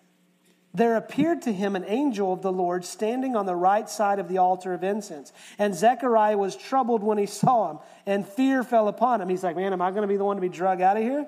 there 0.73 0.95
appeared 0.95 1.43
to 1.43 1.53
him 1.53 1.75
an 1.75 1.85
angel 1.87 2.33
of 2.33 2.41
the 2.41 2.51
Lord 2.51 2.85
standing 2.85 3.35
on 3.35 3.45
the 3.45 3.55
right 3.55 3.89
side 3.89 4.19
of 4.19 4.27
the 4.27 4.37
altar 4.37 4.73
of 4.73 4.83
incense. 4.83 5.33
And 5.57 5.73
Zechariah 5.73 6.37
was 6.37 6.55
troubled 6.55 7.03
when 7.03 7.17
he 7.17 7.25
saw 7.25 7.71
him, 7.71 7.79
and 8.05 8.27
fear 8.27 8.63
fell 8.63 8.87
upon 8.87 9.21
him. 9.21 9.29
He's 9.29 9.43
like, 9.43 9.55
Man, 9.55 9.73
am 9.73 9.81
I 9.81 9.89
going 9.91 10.03
to 10.03 10.07
be 10.07 10.17
the 10.17 10.25
one 10.25 10.37
to 10.37 10.41
be 10.41 10.49
drug 10.49 10.81
out 10.81 10.97
of 10.97 11.03
here? 11.03 11.27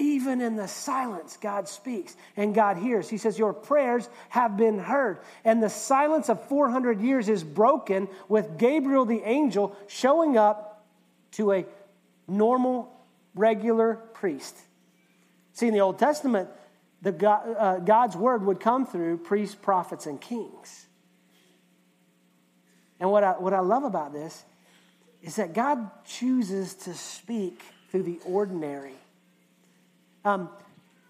Even 0.00 0.40
in 0.40 0.56
the 0.56 0.66
silence, 0.66 1.36
God 1.36 1.68
speaks 1.68 2.16
and 2.34 2.54
God 2.54 2.78
hears. 2.78 3.10
He 3.10 3.18
says, 3.18 3.38
Your 3.38 3.52
prayers 3.52 4.08
have 4.30 4.56
been 4.56 4.78
heard. 4.78 5.18
And 5.44 5.62
the 5.62 5.68
silence 5.68 6.30
of 6.30 6.42
400 6.48 7.02
years 7.02 7.28
is 7.28 7.44
broken 7.44 8.08
with 8.26 8.56
Gabriel 8.56 9.04
the 9.04 9.20
angel 9.22 9.76
showing 9.88 10.38
up 10.38 10.86
to 11.32 11.52
a 11.52 11.66
normal, 12.26 12.90
regular 13.34 13.96
priest. 14.14 14.56
See, 15.52 15.68
in 15.68 15.74
the 15.74 15.80
Old 15.80 15.98
Testament, 15.98 16.48
the 17.02 17.12
God, 17.12 17.54
uh, 17.58 17.78
God's 17.80 18.16
word 18.16 18.42
would 18.46 18.58
come 18.58 18.86
through 18.86 19.18
priests, 19.18 19.54
prophets, 19.54 20.06
and 20.06 20.18
kings. 20.18 20.86
And 22.98 23.10
what 23.10 23.22
I, 23.22 23.32
what 23.32 23.52
I 23.52 23.60
love 23.60 23.84
about 23.84 24.14
this 24.14 24.44
is 25.20 25.36
that 25.36 25.52
God 25.52 25.90
chooses 26.06 26.74
to 26.74 26.94
speak 26.94 27.60
through 27.90 28.04
the 28.04 28.18
ordinary. 28.24 28.94
Um, 30.24 30.50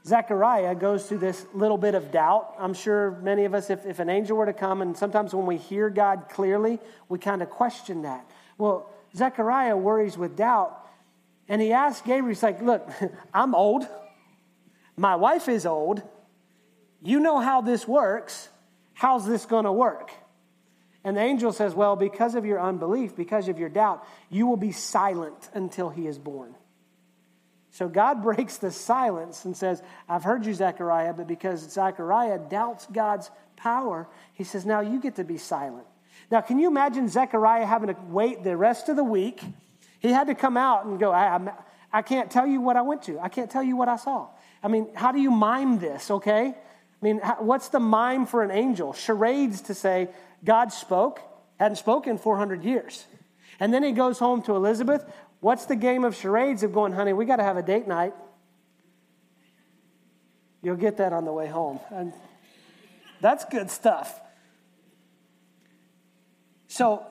Zechariah 0.07 0.75
goes 0.75 1.07
through 1.07 1.19
this 1.19 1.45
little 1.53 1.77
bit 1.77 1.95
of 1.95 2.11
doubt. 2.11 2.55
I'm 2.59 2.73
sure 2.73 3.13
many 3.23 3.45
of 3.45 3.55
us, 3.55 3.69
if, 3.69 3.85
if 3.85 3.99
an 3.99 4.09
angel 4.09 4.37
were 4.37 4.47
to 4.47 4.53
come, 4.53 4.81
and 4.81 4.97
sometimes 4.97 5.35
when 5.35 5.47
we 5.47 5.59
hear 5.59 5.91
God 5.91 6.27
clearly, 6.31 6.79
we 7.09 7.19
kind 7.19 7.43
of 7.43 7.51
question 7.51 8.03
that. 8.03 8.29
Well, 8.57 8.91
Zechariah 9.15 9.77
worries 9.77 10.17
with 10.17 10.37
doubt, 10.37 10.77
and 11.49 11.61
he 11.61 11.73
asks 11.73 12.01
Gabriel, 12.07 12.29
he's 12.29 12.43
like, 12.43 12.63
Look, 12.63 12.89
I'm 13.35 13.55
old. 13.55 13.87
My 14.97 15.17
wife 15.17 15.49
is 15.49 15.67
old. 15.67 16.03
You 17.03 17.21
know 17.21 17.39
how 17.39 17.61
this 17.61 17.87
works. 17.87 18.49
How's 18.95 19.27
this 19.27 19.47
going 19.47 19.65
to 19.65 19.73
work? 19.73 20.11
And 21.05 21.17
the 21.17 21.23
angel 21.23 21.53
says, 21.53 21.75
Well, 21.75 21.97
because 21.97 22.35
of 22.35 22.47
your 22.47 22.61
unbelief, 22.61 23.17
because 23.17 23.49
of 23.49 23.59
your 23.59 23.69
doubt, 23.69 24.07
you 24.31 24.47
will 24.47 24.57
be 24.57 24.73
silent 24.73 25.51
until 25.53 25.91
he 25.91 26.07
is 26.07 26.19
born. 26.19 26.55
So 27.71 27.89
God 27.89 28.23
breaks 28.23 28.59
the 28.59 28.71
silence 28.71 29.45
and 29.45 29.57
says, 29.57 29.83
I've 30.09 30.25
heard 30.25 30.47
you, 30.47 30.55
Zechariah, 30.55 31.15
but 31.15 31.27
because 31.27 31.61
Zechariah 31.71 32.39
doubts 32.39 32.87
God's 32.93 33.31
power, 33.57 34.09
he 34.33 34.45
says, 34.45 34.67
Now 34.67 34.81
you 34.81 35.01
get 35.01 35.17
to 35.17 35.25
be 35.25 35.39
silent. 35.39 35.87
Now, 36.31 36.41
can 36.41 36.59
you 36.59 36.69
imagine 36.69 37.09
Zechariah 37.09 37.67
having 37.67 37.89
to 37.89 37.97
wait 38.09 38.45
the 38.45 38.57
rest 38.57 38.89
of 38.89 38.97
the 38.97 39.05
week? 39.05 39.43
He 39.99 40.09
had 40.09 40.29
to 40.29 40.35
come 40.35 40.57
out 40.57 40.87
and 40.87 40.99
go, 40.99 41.11
I, 41.11 41.37
I, 41.37 41.53
I 41.93 42.03
can't 42.03 42.31
tell 42.31 42.47
you 42.47 42.61
what 42.61 42.77
I 42.77 42.83
went 42.83 43.03
to. 43.05 43.19
I 43.19 43.29
can't 43.29 43.51
tell 43.51 43.63
you 43.63 43.77
what 43.77 43.89
I 43.89 43.97
saw. 43.97 44.29
I 44.63 44.69
mean, 44.69 44.89
how 44.95 45.13
do 45.13 45.21
you 45.21 45.31
mime 45.31 45.79
this, 45.79 46.11
okay? 46.11 46.55
I 46.55 47.05
mean, 47.05 47.19
what's 47.39 47.69
the 47.69 47.81
mime 47.81 48.27
for 48.27 48.43
an 48.43 48.51
angel? 48.51 48.93
Charades 48.93 49.63
to 49.63 49.75
say, 49.75 50.09
God 50.45 50.73
spoke, 50.73 51.21
hadn't 51.59 51.77
spoken 51.77 52.19
400 52.19 52.63
years. 52.63 53.07
And 53.59 53.75
then 53.75 53.83
he 53.83 53.93
goes 53.93 54.19
home 54.19 54.43
to 54.43 54.55
Elizabeth. 54.55 55.05
What's 55.41 55.65
the 55.67 55.77
game 55.77 56.05
of 56.05 56.15
charades 56.15 56.63
of 56.63 56.73
going, 56.73 56.93
honey, 56.93 57.13
we 57.13 57.25
got 57.25 57.37
to 57.37 57.43
have 57.43 57.57
a 57.57 57.63
date 57.63 57.89
night? 57.89 58.15
You'll 60.63 60.77
get 60.77 60.99
that 60.99 61.13
on 61.13 61.25
the 61.25 61.33
way 61.33 61.47
home. 61.47 61.81
And 61.91 62.13
that's 63.21 63.45
good 63.47 63.71
stuff. 63.71 64.21
So 66.69 67.05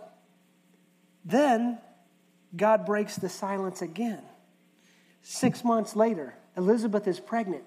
then 1.26 1.80
God 2.56 2.86
breaks 2.86 3.16
the 3.16 3.30
silence 3.30 3.82
again. 3.82 4.22
Six 5.22 5.64
months 5.64 5.96
later, 5.96 6.36
Elizabeth 6.56 7.08
is 7.08 7.20
pregnant. 7.20 7.64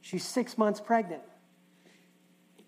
She's 0.00 0.24
six 0.24 0.56
months 0.56 0.80
pregnant 0.80 1.22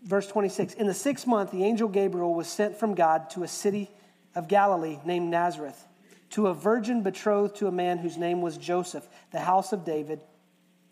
verse 0.06 0.26
26 0.26 0.74
In 0.74 0.86
the 0.86 0.94
sixth 0.94 1.26
month, 1.26 1.50
the 1.50 1.64
angel 1.64 1.88
Gabriel 1.88 2.34
was 2.34 2.48
sent 2.48 2.78
from 2.78 2.94
God 2.94 3.28
to 3.30 3.42
a 3.42 3.48
city 3.48 3.90
of 4.34 4.48
Galilee 4.48 4.98
named 5.04 5.30
Nazareth, 5.30 5.85
to 6.30 6.48
a 6.48 6.54
virgin 6.54 7.02
betrothed 7.02 7.56
to 7.56 7.66
a 7.66 7.72
man 7.72 7.98
whose 7.98 8.16
name 8.16 8.40
was 8.40 8.56
Joseph, 8.56 9.08
the 9.30 9.40
house 9.40 9.72
of 9.72 9.84
David, 9.84 10.20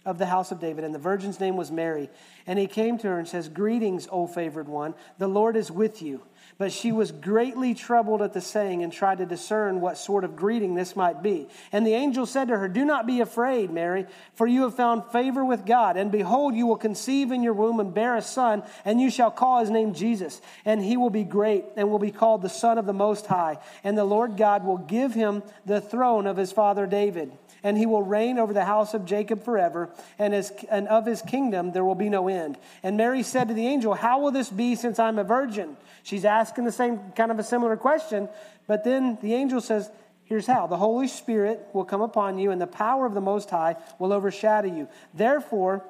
of 0.04 0.18
the 0.18 0.26
house 0.26 0.52
of 0.52 0.60
David, 0.60 0.84
and 0.84 0.94
the 0.94 0.98
virgin's 0.98 1.40
name 1.40 1.56
was 1.56 1.70
Mary. 1.70 2.10
And 2.46 2.58
he 2.58 2.66
came 2.66 2.98
to 2.98 3.08
her 3.08 3.18
and 3.18 3.26
says, 3.26 3.48
Greetings, 3.48 4.06
O 4.10 4.26
favored 4.26 4.68
one, 4.68 4.94
the 5.18 5.28
Lord 5.28 5.56
is 5.56 5.70
with 5.70 6.02
you. 6.02 6.22
But 6.56 6.72
she 6.72 6.92
was 6.92 7.10
greatly 7.10 7.74
troubled 7.74 8.22
at 8.22 8.32
the 8.32 8.40
saying 8.40 8.82
and 8.82 8.92
tried 8.92 9.18
to 9.18 9.26
discern 9.26 9.80
what 9.80 9.98
sort 9.98 10.22
of 10.22 10.36
greeting 10.36 10.74
this 10.74 10.94
might 10.94 11.22
be. 11.22 11.48
And 11.72 11.84
the 11.84 11.94
angel 11.94 12.26
said 12.26 12.48
to 12.48 12.56
her, 12.56 12.68
Do 12.68 12.84
not 12.84 13.06
be 13.06 13.20
afraid, 13.20 13.70
Mary, 13.70 14.06
for 14.34 14.46
you 14.46 14.62
have 14.62 14.76
found 14.76 15.04
favor 15.06 15.44
with 15.44 15.66
God. 15.66 15.96
And 15.96 16.12
behold, 16.12 16.54
you 16.54 16.66
will 16.66 16.76
conceive 16.76 17.32
in 17.32 17.42
your 17.42 17.54
womb 17.54 17.80
and 17.80 17.92
bear 17.92 18.14
a 18.14 18.22
son, 18.22 18.62
and 18.84 19.00
you 19.00 19.10
shall 19.10 19.32
call 19.32 19.60
his 19.60 19.70
name 19.70 19.94
Jesus. 19.94 20.40
And 20.64 20.80
he 20.80 20.96
will 20.96 21.10
be 21.10 21.24
great 21.24 21.64
and 21.76 21.90
will 21.90 21.98
be 21.98 22.12
called 22.12 22.42
the 22.42 22.48
Son 22.48 22.78
of 22.78 22.86
the 22.86 22.92
Most 22.92 23.26
High. 23.26 23.58
And 23.82 23.98
the 23.98 24.04
Lord 24.04 24.36
God 24.36 24.64
will 24.64 24.78
give 24.78 25.12
him 25.12 25.42
the 25.66 25.80
throne 25.80 26.26
of 26.26 26.36
his 26.36 26.52
father 26.52 26.86
David 26.86 27.32
and 27.64 27.78
he 27.78 27.86
will 27.86 28.02
reign 28.02 28.38
over 28.38 28.52
the 28.52 28.66
house 28.66 28.92
of 28.92 29.06
Jacob 29.06 29.42
forever, 29.42 29.88
and, 30.18 30.34
his, 30.34 30.52
and 30.70 30.86
of 30.86 31.06
his 31.06 31.22
kingdom 31.22 31.72
there 31.72 31.84
will 31.84 31.94
be 31.94 32.10
no 32.10 32.28
end. 32.28 32.58
And 32.82 32.98
Mary 32.98 33.22
said 33.22 33.48
to 33.48 33.54
the 33.54 33.66
angel, 33.66 33.94
How 33.94 34.20
will 34.20 34.30
this 34.30 34.50
be 34.50 34.76
since 34.76 34.98
I'm 34.98 35.18
a 35.18 35.24
virgin? 35.24 35.78
She's 36.02 36.26
asking 36.34 36.64
the 36.64 36.72
same 36.72 36.98
kind 37.16 37.30
of 37.30 37.38
a 37.38 37.44
similar 37.44 37.76
question, 37.76 38.28
but 38.66 38.84
then 38.84 39.18
the 39.22 39.34
angel 39.34 39.60
says, 39.60 39.90
Here's 40.24 40.46
how 40.46 40.66
the 40.66 40.78
Holy 40.78 41.06
Spirit 41.06 41.68
will 41.74 41.84
come 41.84 42.00
upon 42.00 42.38
you, 42.38 42.50
and 42.50 42.60
the 42.60 42.66
power 42.66 43.04
of 43.04 43.14
the 43.14 43.20
Most 43.20 43.50
High 43.50 43.76
will 43.98 44.12
overshadow 44.12 44.74
you. 44.74 44.88
Therefore, 45.12 45.84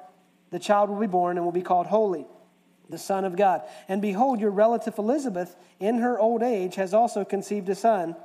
the 0.51 0.59
child 0.59 0.89
will 0.89 0.99
be 0.99 1.07
born 1.07 1.37
and 1.37 1.45
will 1.45 1.53
be 1.53 1.61
called 1.61 1.87
Holy, 1.87 2.25
the 2.89 2.97
Son 2.97 3.23
of 3.23 3.37
God. 3.37 3.61
And 3.87 4.01
behold, 4.01 4.41
your 4.41 4.51
relative 4.51 4.97
Elizabeth, 4.97 5.55
in 5.79 5.99
her 5.99 6.19
old 6.19 6.43
age, 6.43 6.75
has 6.75 6.93
also 6.93 7.23
conceived 7.23 7.69
a 7.69 7.75
son 7.75 8.15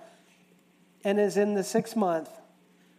and 1.05 1.19
is 1.21 1.37
in 1.37 1.55
the 1.55 1.65
sixth 1.65 1.95
month 1.95 2.29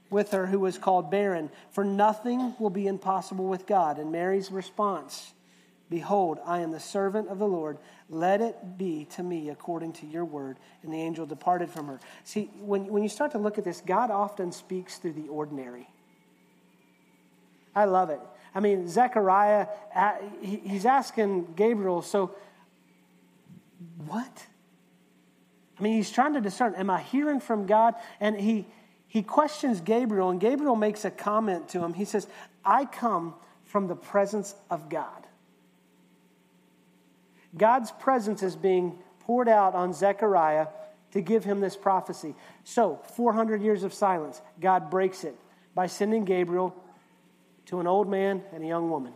with 0.09 0.31
her 0.31 0.47
who 0.47 0.59
was 0.59 0.77
called 0.77 1.11
barren, 1.11 1.49
for 1.71 1.83
nothing 1.83 2.55
will 2.59 2.69
be 2.69 2.87
impossible 2.87 3.47
with 3.47 3.67
God. 3.67 3.99
And 3.99 4.11
Mary's 4.11 4.51
response, 4.51 5.33
Behold, 5.91 6.39
I 6.45 6.59
am 6.61 6.71
the 6.71 6.79
servant 6.79 7.27
of 7.27 7.37
the 7.37 7.47
Lord. 7.47 7.77
Let 8.09 8.39
it 8.39 8.77
be 8.77 9.05
to 9.17 9.21
me 9.23 9.49
according 9.49 9.91
to 9.93 10.07
your 10.07 10.23
word. 10.23 10.57
And 10.83 10.93
the 10.93 11.01
angel 11.01 11.25
departed 11.25 11.69
from 11.69 11.87
her. 11.87 11.99
See, 12.23 12.49
when, 12.61 12.87
when 12.87 13.03
you 13.03 13.09
start 13.09 13.33
to 13.33 13.37
look 13.37 13.57
at 13.57 13.65
this, 13.65 13.81
God 13.85 14.09
often 14.09 14.53
speaks 14.53 14.99
through 14.99 15.13
the 15.13 15.27
ordinary. 15.27 15.89
I 17.75 17.85
love 17.85 18.09
it. 18.09 18.21
I 18.55 18.61
mean, 18.61 18.87
Zechariah, 18.87 19.67
uh, 19.93 20.13
he's 20.41 20.85
asking 20.85 21.55
Gabriel, 21.55 22.01
so 22.01 22.35
what? 24.07 24.47
I 25.77 25.83
mean, 25.83 25.95
he's 25.95 26.09
trying 26.09 26.35
to 26.35 26.41
discern, 26.41 26.73
am 26.75 26.89
I 26.89 27.01
hearing 27.01 27.41
from 27.41 27.65
God? 27.65 27.95
And 28.21 28.39
he, 28.39 28.65
he 29.09 29.23
questions 29.23 29.81
Gabriel, 29.81 30.29
and 30.29 30.39
Gabriel 30.39 30.77
makes 30.77 31.03
a 31.03 31.11
comment 31.11 31.67
to 31.69 31.83
him. 31.83 31.93
He 31.93 32.05
says, 32.05 32.27
I 32.63 32.85
come 32.85 33.33
from 33.65 33.87
the 33.87 33.95
presence 33.95 34.55
of 34.69 34.87
God. 34.87 35.27
God's 37.55 37.91
presence 37.91 38.43
is 38.43 38.55
being 38.55 38.97
poured 39.21 39.49
out 39.49 39.75
on 39.75 39.93
Zechariah 39.93 40.67
to 41.11 41.21
give 41.21 41.43
him 41.43 41.59
this 41.59 41.75
prophecy. 41.75 42.35
So, 42.63 43.01
400 43.15 43.61
years 43.61 43.83
of 43.83 43.93
silence, 43.93 44.41
God 44.59 44.89
breaks 44.89 45.23
it 45.23 45.35
by 45.75 45.87
sending 45.87 46.25
Gabriel 46.25 46.75
to 47.67 47.79
an 47.79 47.87
old 47.87 48.09
man 48.09 48.43
and 48.53 48.63
a 48.63 48.67
young 48.67 48.89
woman. 48.89 49.13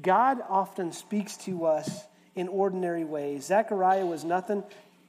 God 0.00 0.38
often 0.48 0.92
speaks 0.92 1.36
to 1.38 1.66
us 1.66 2.04
in 2.34 2.48
ordinary 2.48 3.04
ways. 3.04 3.46
Zechariah 3.46 4.06
was 4.06 4.24
nothing, 4.24 4.62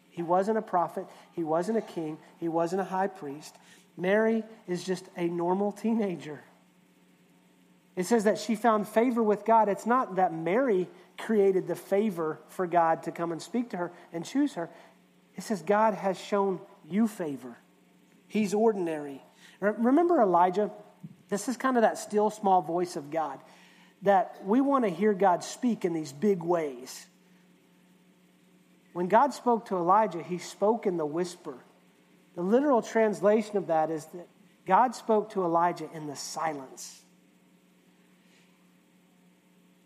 he 0.10 0.24
wasn't 0.24 0.58
a 0.58 0.62
prophet, 0.62 1.06
he 1.34 1.44
wasn't 1.44 1.78
a 1.78 1.82
king, 1.82 2.18
he 2.40 2.48
wasn't 2.48 2.82
a 2.82 2.86
high 2.86 3.08
priest. 3.08 3.56
Mary 3.96 4.44
is 4.68 4.84
just 4.84 5.06
a 5.16 5.28
normal 5.28 5.72
teenager. 5.72 6.42
It 7.96 8.06
says 8.06 8.24
that 8.24 8.38
she 8.38 8.56
found 8.56 8.88
favor 8.88 9.22
with 9.22 9.46
God. 9.46 9.68
It's 9.68 9.86
not 9.86 10.16
that 10.16 10.34
Mary 10.34 10.88
created 11.18 11.68
the 11.68 11.76
favor 11.76 12.40
for 12.48 12.66
God 12.66 13.04
to 13.04 13.12
come 13.12 13.32
and 13.32 13.42
speak 13.42 13.72
to 13.72 13.78
her 13.78 13.92
and 14.14 14.26
choose 14.26 14.54
her. 14.54 14.70
It 15.36 15.44
says 15.44 15.62
God 15.62 15.94
has 15.94 16.20
shown 16.20 16.60
you 16.90 17.08
favor. 17.08 17.58
He's 18.28 18.54
ordinary. 18.54 19.22
Remember 19.60 20.22
Elijah? 20.22 20.72
This 21.30 21.48
is 21.48 21.58
kind 21.58 21.78
of 21.78 21.84
that 21.84 21.98
still 21.98 22.30
small 22.30 22.62
voice 22.62 22.96
of 22.96 23.12
God 23.12 23.40
that 24.04 24.42
we 24.46 24.62
want 24.62 24.84
to 24.84 24.90
hear 24.90 25.14
God 25.14 25.44
speak 25.44 25.86
in 25.86 25.94
these 25.94 26.12
big 26.12 26.42
ways. 26.42 27.06
When 28.94 29.08
God 29.08 29.34
spoke 29.34 29.68
to 29.68 29.78
Elijah, 29.78 30.24
he 30.24 30.38
spoke 30.38 30.86
in 30.86 30.98
the 30.98 31.06
whisper. 31.06 31.58
The 32.36 32.42
literal 32.42 32.82
translation 32.82 33.58
of 33.58 33.68
that 33.68 33.90
is 33.90 34.06
that 34.06 34.28
God 34.66 34.96
spoke 34.96 35.32
to 35.32 35.44
Elijah 35.44 35.90
in 35.94 36.08
the 36.08 36.16
silence. 36.16 37.01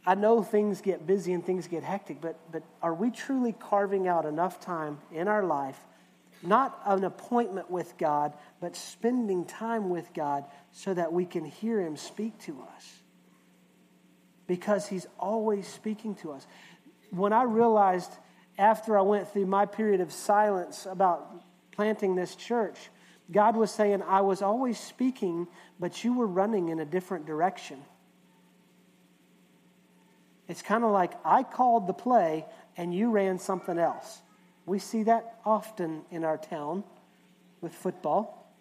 I 0.06 0.16
know 0.16 0.44
things 0.44 0.82
get 0.82 1.08
busy 1.08 1.34
and 1.34 1.44
things 1.44 1.68
get 1.68 1.84
hectic, 1.84 2.22
but, 2.22 2.40
but 2.52 2.64
are 2.82 2.94
we 2.94 3.10
truly 3.10 3.54
carving 3.54 4.08
out 4.08 4.26
enough 4.26 4.60
time 4.60 5.00
in 5.12 5.28
our 5.28 5.44
life, 5.44 5.80
not 6.44 6.80
an 6.86 7.04
appointment 7.04 7.72
with 7.72 7.98
God, 7.98 8.34
but 8.62 8.76
spending 8.76 9.46
time 9.46 9.90
with 9.90 10.14
God 10.14 10.46
so 10.72 10.94
that 10.94 11.12
we 11.12 11.26
can 11.26 11.44
hear 11.44 11.82
Him 11.82 11.98
speak 11.98 12.38
to 12.42 12.62
us? 12.76 13.00
Because 14.46 14.88
He's 14.88 15.08
always 15.20 15.68
speaking 15.68 16.14
to 16.16 16.34
us. 16.34 16.46
When 17.10 17.34
I 17.34 17.44
realized 17.44 18.12
after 18.60 18.98
I 18.98 19.02
went 19.02 19.34
through 19.34 19.48
my 19.48 19.66
period 19.66 20.02
of 20.02 20.14
silence 20.14 20.86
about 20.86 21.44
planting 21.72 22.16
this 22.16 22.36
church, 22.36 22.78
God 23.32 23.56
was 23.56 23.72
saying, 23.72 24.04
I 24.04 24.22
was 24.22 24.44
always 24.44 24.80
speaking, 24.80 25.48
but 25.80 26.04
you 26.04 26.14
were 26.14 26.28
running 26.28 26.70
in 26.70 26.80
a 26.80 26.86
different 26.86 27.26
direction. 27.26 27.82
It's 30.48 30.62
kind 30.62 30.84
of 30.84 30.92
like 30.92 31.14
I 31.24 31.44
called 31.44 31.88
the 31.88 31.94
play 31.94 32.46
and 32.78 32.94
you 32.94 33.10
ran 33.10 33.40
something 33.40 33.78
else. 33.78 34.22
We 34.66 34.80
see 34.80 35.04
that 35.04 35.40
often 35.46 36.04
in 36.12 36.24
our 36.24 36.38
town 36.38 36.84
with 37.62 37.74
football. 37.74 38.54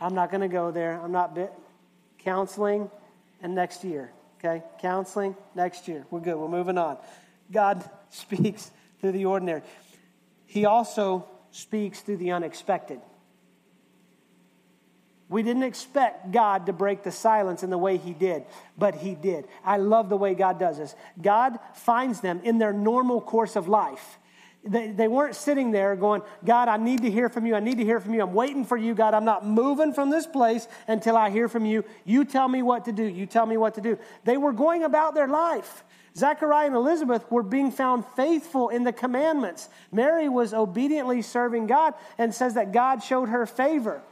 I'm 0.00 0.14
not 0.14 0.30
going 0.30 0.42
to 0.42 0.48
go 0.48 0.70
there. 0.70 1.00
I'm 1.00 1.12
not 1.12 1.34
bit 1.34 1.52
counseling 2.18 2.90
and 3.42 3.54
next 3.54 3.84
year. 3.84 4.12
Okay? 4.38 4.62
Counseling 4.80 5.36
next 5.54 5.88
year. 5.88 6.06
We're 6.10 6.20
good. 6.20 6.36
We're 6.36 6.48
moving 6.48 6.78
on. 6.78 6.98
God 7.50 7.88
speaks 8.10 8.70
through 9.00 9.12
the 9.12 9.24
ordinary. 9.24 9.62
He 10.46 10.64
also 10.64 11.26
speaks 11.50 12.00
through 12.00 12.18
the 12.18 12.32
unexpected. 12.32 13.00
We 15.28 15.42
didn't 15.42 15.64
expect 15.64 16.32
God 16.32 16.66
to 16.66 16.72
break 16.72 17.02
the 17.02 17.12
silence 17.12 17.62
in 17.62 17.70
the 17.70 17.78
way 17.78 17.98
He 17.98 18.14
did, 18.14 18.44
but 18.78 18.94
He 18.94 19.14
did. 19.14 19.46
I 19.64 19.76
love 19.76 20.08
the 20.08 20.16
way 20.16 20.34
God 20.34 20.58
does 20.58 20.78
this. 20.78 20.94
God 21.20 21.58
finds 21.74 22.20
them 22.20 22.40
in 22.44 22.58
their 22.58 22.72
normal 22.72 23.20
course 23.20 23.54
of 23.54 23.68
life. 23.68 24.18
They, 24.64 24.88
they 24.88 25.06
weren't 25.06 25.36
sitting 25.36 25.70
there 25.70 25.94
going, 25.96 26.22
God, 26.44 26.68
I 26.68 26.78
need 26.78 27.02
to 27.02 27.10
hear 27.10 27.28
from 27.28 27.46
you. 27.46 27.54
I 27.54 27.60
need 27.60 27.78
to 27.78 27.84
hear 27.84 28.00
from 28.00 28.14
you. 28.14 28.22
I'm 28.22 28.34
waiting 28.34 28.64
for 28.64 28.76
you, 28.76 28.94
God. 28.94 29.14
I'm 29.14 29.24
not 29.24 29.46
moving 29.46 29.92
from 29.92 30.10
this 30.10 30.26
place 30.26 30.66
until 30.88 31.16
I 31.16 31.30
hear 31.30 31.48
from 31.48 31.64
you. 31.64 31.84
You 32.04 32.24
tell 32.24 32.48
me 32.48 32.62
what 32.62 32.86
to 32.86 32.92
do. 32.92 33.04
You 33.04 33.26
tell 33.26 33.46
me 33.46 33.56
what 33.56 33.74
to 33.74 33.80
do. 33.80 33.98
They 34.24 34.36
were 34.36 34.52
going 34.52 34.82
about 34.82 35.14
their 35.14 35.28
life. 35.28 35.84
Zechariah 36.16 36.66
and 36.66 36.74
Elizabeth 36.74 37.30
were 37.30 37.44
being 37.44 37.70
found 37.70 38.04
faithful 38.16 38.70
in 38.70 38.82
the 38.82 38.92
commandments. 38.92 39.68
Mary 39.92 40.28
was 40.28 40.52
obediently 40.52 41.22
serving 41.22 41.66
God 41.66 41.94
and 42.16 42.34
says 42.34 42.54
that 42.54 42.72
God 42.72 43.02
showed 43.02 43.28
her 43.28 43.46
favor 43.46 44.02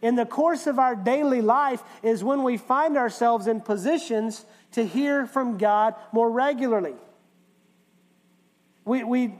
in 0.00 0.14
the 0.14 0.26
course 0.26 0.66
of 0.66 0.78
our 0.78 0.94
daily 0.94 1.40
life 1.40 1.82
is 2.02 2.22
when 2.22 2.42
we 2.42 2.56
find 2.56 2.96
ourselves 2.96 3.46
in 3.46 3.60
positions 3.60 4.44
to 4.72 4.84
hear 4.84 5.26
from 5.26 5.58
God 5.58 5.94
more 6.12 6.30
regularly. 6.30 6.94
We, 8.84 9.04
we, 9.04 9.34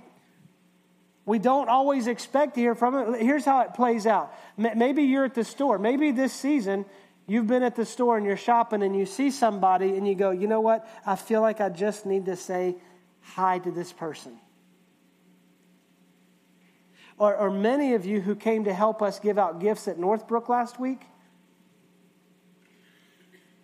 we 1.25 1.39
don't 1.39 1.69
always 1.69 2.07
expect 2.07 2.55
to 2.55 2.61
hear 2.61 2.75
from 2.75 3.15
it. 3.15 3.23
Here's 3.23 3.45
how 3.45 3.61
it 3.61 3.75
plays 3.75 4.07
out. 4.07 4.35
Maybe 4.57 5.05
you're 5.05 5.25
at 5.25 5.35
the 5.35 5.45
store. 5.45 5.79
Maybe 5.79 6.11
this 6.11 6.33
season 6.33 6.85
you've 7.27 7.47
been 7.47 7.63
at 7.63 7.77
the 7.77 7.85
store 7.85 8.17
and 8.17 8.27
you're 8.27 8.37
shopping 8.37 8.83
and 8.83 8.97
you 8.97 9.07
see 9.07 9.31
somebody 9.31 9.97
and 9.97 10.09
you 10.09 10.15
go, 10.15 10.31
you 10.31 10.49
know 10.49 10.61
what? 10.61 10.89
I 11.07 11.17
feel 11.17 11.41
like 11.41 11.61
I 11.61 11.69
just 11.69 12.05
need 12.05 12.27
to 12.27 12.37
say 12.37 12.77
hi 13.21 13.59
to 13.59 13.71
this 13.71 13.93
person 13.93 14.39
or, 17.19 17.37
or 17.37 17.51
many 17.51 17.95
of 17.95 18.07
you 18.07 18.21
who 18.21 18.35
came 18.35 18.65
to 18.65 18.73
help 18.73 19.03
us 19.03 19.19
give 19.19 19.39
out 19.39 19.61
gifts 19.61 19.89
at 19.89 19.99
Northbrook 19.99 20.49
last 20.49 20.79
week, 20.79 21.03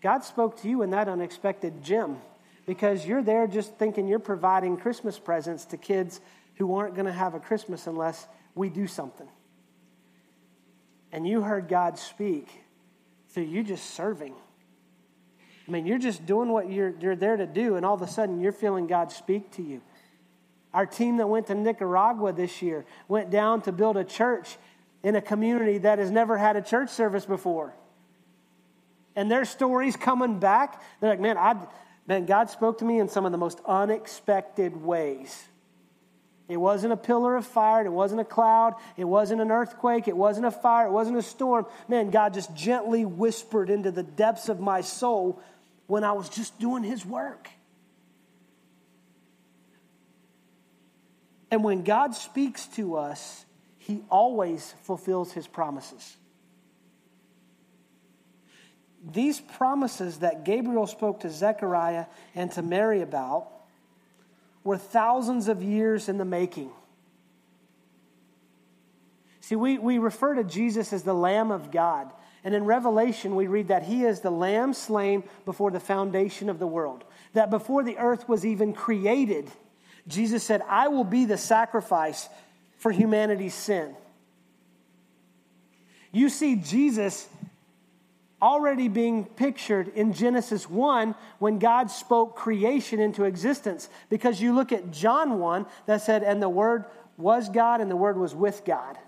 God 0.02 0.24
spoke 0.24 0.60
to 0.62 0.68
you 0.68 0.82
in 0.82 0.90
that 0.90 1.08
unexpected 1.08 1.82
gym 1.82 2.18
because 2.66 3.06
you're 3.06 3.22
there 3.22 3.46
just 3.46 3.74
thinking 3.76 4.06
you're 4.06 4.18
providing 4.18 4.76
Christmas 4.76 5.18
presents 5.18 5.64
to 5.66 5.76
kids 5.76 6.20
who 6.56 6.74
aren't 6.74 6.94
going 6.94 7.06
to 7.06 7.12
have 7.12 7.34
a 7.34 7.40
Christmas 7.40 7.86
unless 7.86 8.26
we 8.54 8.68
do 8.68 8.86
something. 8.86 9.28
And 11.12 11.26
you 11.26 11.42
heard 11.42 11.68
God 11.68 11.98
speak 11.98 12.48
through 13.28 13.44
you 13.44 13.62
just 13.62 13.90
serving. 13.90 14.34
I 15.66 15.70
mean, 15.70 15.86
you're 15.86 15.98
just 15.98 16.26
doing 16.26 16.50
what 16.50 16.70
you're, 16.70 16.94
you're 17.00 17.16
there 17.16 17.36
to 17.36 17.46
do, 17.46 17.76
and 17.76 17.86
all 17.86 17.94
of 17.94 18.02
a 18.02 18.06
sudden 18.06 18.40
you're 18.40 18.52
feeling 18.52 18.86
God 18.86 19.10
speak 19.10 19.50
to 19.52 19.62
you. 19.62 19.80
Our 20.74 20.86
team 20.86 21.18
that 21.18 21.28
went 21.28 21.46
to 21.46 21.54
Nicaragua 21.54 22.32
this 22.32 22.60
year 22.60 22.84
went 23.06 23.30
down 23.30 23.62
to 23.62 23.72
build 23.72 23.96
a 23.96 24.02
church 24.02 24.58
in 25.04 25.14
a 25.14 25.22
community 25.22 25.78
that 25.78 26.00
has 26.00 26.10
never 26.10 26.36
had 26.36 26.56
a 26.56 26.62
church 26.62 26.90
service 26.90 27.24
before. 27.24 27.72
And 29.14 29.30
their 29.30 29.44
stories 29.44 29.94
coming 29.94 30.40
back, 30.40 30.82
they're 31.00 31.10
like, 31.10 31.20
man, 31.20 31.38
I, 31.38 31.54
man, 32.08 32.26
God 32.26 32.50
spoke 32.50 32.78
to 32.78 32.84
me 32.84 32.98
in 32.98 33.08
some 33.08 33.24
of 33.24 33.30
the 33.30 33.38
most 33.38 33.60
unexpected 33.64 34.76
ways. 34.76 35.46
It 36.48 36.56
wasn't 36.56 36.92
a 36.92 36.96
pillar 36.96 37.36
of 37.36 37.46
fire. 37.46 37.86
It 37.86 37.90
wasn't 37.90 38.20
a 38.20 38.24
cloud. 38.24 38.74
It 38.96 39.04
wasn't 39.04 39.40
an 39.40 39.52
earthquake. 39.52 40.08
It 40.08 40.16
wasn't 40.16 40.46
a 40.46 40.50
fire. 40.50 40.88
It 40.88 40.92
wasn't 40.92 41.18
a 41.18 41.22
storm. 41.22 41.66
Man, 41.86 42.10
God 42.10 42.34
just 42.34 42.52
gently 42.54 43.04
whispered 43.04 43.70
into 43.70 43.92
the 43.92 44.02
depths 44.02 44.48
of 44.48 44.58
my 44.58 44.80
soul 44.80 45.40
when 45.86 46.02
I 46.02 46.12
was 46.12 46.28
just 46.28 46.58
doing 46.58 46.82
His 46.82 47.06
work. 47.06 47.48
And 51.54 51.62
when 51.62 51.84
God 51.84 52.16
speaks 52.16 52.66
to 52.74 52.96
us, 52.96 53.44
he 53.78 54.02
always 54.10 54.74
fulfills 54.82 55.30
his 55.30 55.46
promises. 55.46 56.16
These 59.12 59.40
promises 59.40 60.18
that 60.18 60.44
Gabriel 60.44 60.88
spoke 60.88 61.20
to 61.20 61.30
Zechariah 61.30 62.06
and 62.34 62.50
to 62.50 62.62
Mary 62.62 63.02
about 63.02 63.52
were 64.64 64.76
thousands 64.76 65.46
of 65.46 65.62
years 65.62 66.08
in 66.08 66.18
the 66.18 66.24
making. 66.24 66.72
See, 69.38 69.54
we, 69.54 69.78
we 69.78 69.98
refer 69.98 70.34
to 70.34 70.42
Jesus 70.42 70.92
as 70.92 71.04
the 71.04 71.14
Lamb 71.14 71.52
of 71.52 71.70
God. 71.70 72.12
And 72.42 72.52
in 72.52 72.64
Revelation, 72.64 73.36
we 73.36 73.46
read 73.46 73.68
that 73.68 73.84
he 73.84 74.02
is 74.02 74.18
the 74.18 74.30
Lamb 74.32 74.72
slain 74.72 75.22
before 75.44 75.70
the 75.70 75.78
foundation 75.78 76.50
of 76.50 76.58
the 76.58 76.66
world. 76.66 77.04
That 77.34 77.48
before 77.48 77.84
the 77.84 77.98
earth 77.98 78.28
was 78.28 78.44
even 78.44 78.72
created, 78.72 79.52
Jesus 80.06 80.42
said, 80.42 80.62
I 80.68 80.88
will 80.88 81.04
be 81.04 81.24
the 81.24 81.38
sacrifice 81.38 82.28
for 82.76 82.90
humanity's 82.90 83.54
sin. 83.54 83.94
You 86.12 86.28
see 86.28 86.56
Jesus 86.56 87.28
already 88.40 88.88
being 88.88 89.24
pictured 89.24 89.88
in 89.88 90.12
Genesis 90.12 90.68
1 90.68 91.14
when 91.38 91.58
God 91.58 91.90
spoke 91.90 92.36
creation 92.36 93.00
into 93.00 93.24
existence. 93.24 93.88
Because 94.10 94.40
you 94.40 94.54
look 94.54 94.70
at 94.70 94.90
John 94.90 95.38
1 95.38 95.66
that 95.86 96.02
said, 96.02 96.22
and 96.22 96.42
the 96.42 96.48
Word 96.48 96.84
was 97.16 97.48
God 97.48 97.80
and 97.80 97.90
the 97.90 97.96
Word 97.96 98.18
was 98.18 98.34
with 98.34 98.64
God. 98.66 98.98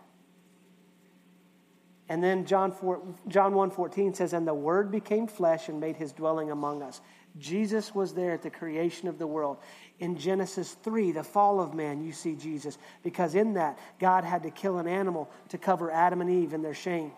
And 2.09 2.23
then 2.25 2.47
John, 2.47 2.73
4, 2.73 3.03
John 3.29 3.55
1 3.55 3.71
14 3.73 4.15
says, 4.15 4.33
and 4.33 4.47
the 4.47 4.55
Word 4.55 4.91
became 4.91 5.27
flesh 5.27 5.69
and 5.69 5.81
made 5.81 5.97
his 5.97 6.13
dwelling 6.13 6.51
among 6.51 6.83
us. 6.83 7.01
Jesus 7.39 7.95
was 7.95 8.15
there 8.15 8.33
at 8.33 8.43
the 8.43 8.51
creation 8.51 9.09
of 9.09 9.19
the 9.19 9.27
world. 9.27 9.59
In 9.99 10.17
Genesis 10.17 10.73
3, 10.83 11.13
the 11.13 11.23
fall 11.23 11.61
of 11.61 11.75
man, 11.75 12.03
you 12.03 12.13
see 12.13 12.35
Jesus, 12.35 12.79
because 13.03 13.35
in 13.35 13.55
that, 13.55 13.79
God 13.99 14.25
had 14.25 14.43
to 14.45 14.51
kill 14.51 14.79
an 14.79 14.87
animal 14.87 15.31
to 15.51 15.59
cover 15.59 15.91
Adam 15.91 16.21
and 16.21 16.31
Eve 16.31 16.53
in 16.53 16.63
their 16.63 16.75
shame. 16.75 17.13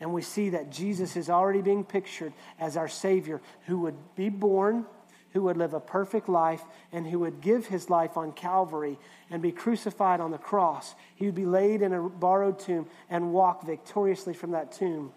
And 0.00 0.12
we 0.12 0.22
see 0.22 0.50
that 0.50 0.70
Jesus 0.70 1.16
is 1.16 1.28
already 1.28 1.62
being 1.62 1.84
pictured 1.84 2.32
as 2.58 2.76
our 2.76 2.88
Savior 2.88 3.40
who 3.66 3.80
would 3.80 3.96
be 4.14 4.28
born, 4.28 4.86
who 5.32 5.42
would 5.42 5.56
live 5.56 5.74
a 5.74 5.80
perfect 5.80 6.28
life, 6.28 6.62
and 6.92 7.06
who 7.06 7.20
would 7.20 7.40
give 7.40 7.66
his 7.66 7.90
life 7.90 8.16
on 8.16 8.32
Calvary 8.32 8.98
and 9.30 9.42
be 9.42 9.52
crucified 9.52 10.20
on 10.20 10.30
the 10.30 10.38
cross. 10.38 10.94
He 11.16 11.26
would 11.26 11.34
be 11.34 11.46
laid 11.46 11.82
in 11.82 11.92
a 11.92 12.02
borrowed 12.08 12.58
tomb 12.58 12.86
and 13.10 13.32
walk 13.32 13.66
victoriously 13.66 14.34
from 14.34 14.52
that 14.52 14.72
tomb 14.72 15.12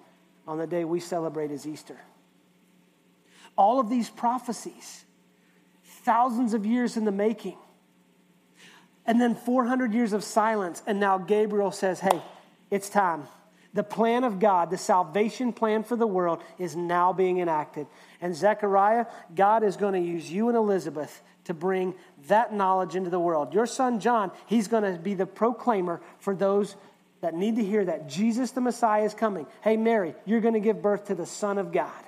on 0.48 0.58
the 0.58 0.68
day 0.68 0.84
we 0.84 1.00
celebrate 1.00 1.52
as 1.52 1.68
Easter. 1.68 1.98
All 3.58 3.80
of 3.80 3.90
these 3.90 4.10
prophecies, 4.10 5.06
thousands 6.04 6.54
of 6.54 6.66
years 6.66 6.98
in 6.98 7.06
the 7.06 7.12
making, 7.12 7.58
and 9.06 9.20
then 9.20 9.36
400 9.36 9.94
years 9.94 10.14
of 10.14 10.24
silence, 10.24 10.82
and 10.86 11.00
now 11.00 11.18
Gabriel 11.18 11.72
says, 11.72 12.00
Hey, 12.00 12.22
it's 12.70 12.90
time. 12.90 13.28
The 13.74 13.84
plan 13.84 14.26
of 14.26 14.40
God, 14.40 14.70
the 14.70 14.78
salvation 14.78 15.54
plan 15.54 15.84
for 15.84 15.96
the 15.96 16.08
world, 16.08 16.44
is 16.58 16.76
now 16.76 17.14
being 17.14 17.40
enacted. 17.40 17.88
And 18.20 18.36
Zechariah, 18.36 19.06
God 19.34 19.64
is 19.64 19.78
going 19.78 19.94
to 19.94 20.00
use 20.00 20.30
you 20.30 20.50
and 20.50 20.58
Elizabeth 20.58 21.22
to 21.46 21.54
bring 21.54 21.96
that 22.28 22.54
knowledge 22.54 22.96
into 22.96 23.10
the 23.10 23.20
world. 23.20 23.54
Your 23.54 23.66
son 23.66 24.00
John, 24.00 24.32
he's 24.46 24.68
going 24.68 24.84
to 24.84 25.00
be 25.00 25.14
the 25.14 25.26
proclaimer 25.26 26.02
for 26.20 26.36
those 26.36 26.76
that 27.22 27.34
need 27.34 27.56
to 27.56 27.64
hear 27.64 27.86
that 27.86 28.10
Jesus 28.10 28.52
the 28.52 28.62
Messiah 28.62 29.04
is 29.04 29.14
coming. 29.14 29.46
Hey, 29.62 29.78
Mary, 29.78 30.16
you're 30.26 30.42
going 30.42 30.56
to 30.56 30.60
give 30.60 30.82
birth 30.82 31.06
to 31.06 31.16
the 31.16 31.26
Son 31.26 31.58
of 31.58 31.72
God. 31.72 32.04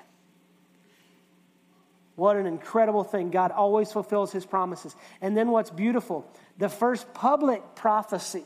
What 2.15 2.37
an 2.37 2.45
incredible 2.45 3.03
thing. 3.03 3.31
God 3.31 3.51
always 3.51 3.91
fulfills 3.91 4.31
his 4.31 4.45
promises. 4.45 4.95
And 5.21 5.35
then 5.35 5.49
what's 5.49 5.69
beautiful, 5.69 6.29
the 6.57 6.69
first 6.69 7.11
public 7.13 7.75
prophecy 7.75 8.45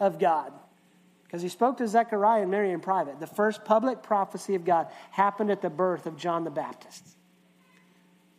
of 0.00 0.18
God, 0.18 0.52
because 1.24 1.42
he 1.42 1.48
spoke 1.48 1.78
to 1.78 1.88
Zechariah 1.88 2.42
and 2.42 2.50
Mary 2.50 2.72
in 2.72 2.80
private, 2.80 3.20
the 3.20 3.26
first 3.26 3.64
public 3.64 4.02
prophecy 4.02 4.54
of 4.54 4.64
God 4.64 4.88
happened 5.10 5.50
at 5.50 5.62
the 5.62 5.70
birth 5.70 6.06
of 6.06 6.16
John 6.16 6.44
the 6.44 6.50
Baptist. 6.50 7.04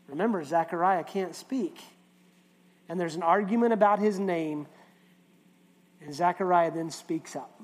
Remember, 0.07 0.43
Zechariah 0.43 1.03
can't 1.03 1.35
speak. 1.35 1.79
And 2.89 2.99
there's 2.99 3.15
an 3.15 3.23
argument 3.23 3.73
about 3.73 3.99
his 3.99 4.19
name. 4.19 4.67
And 6.01 6.13
Zechariah 6.13 6.71
then 6.71 6.89
speaks 6.89 7.35
up. 7.35 7.61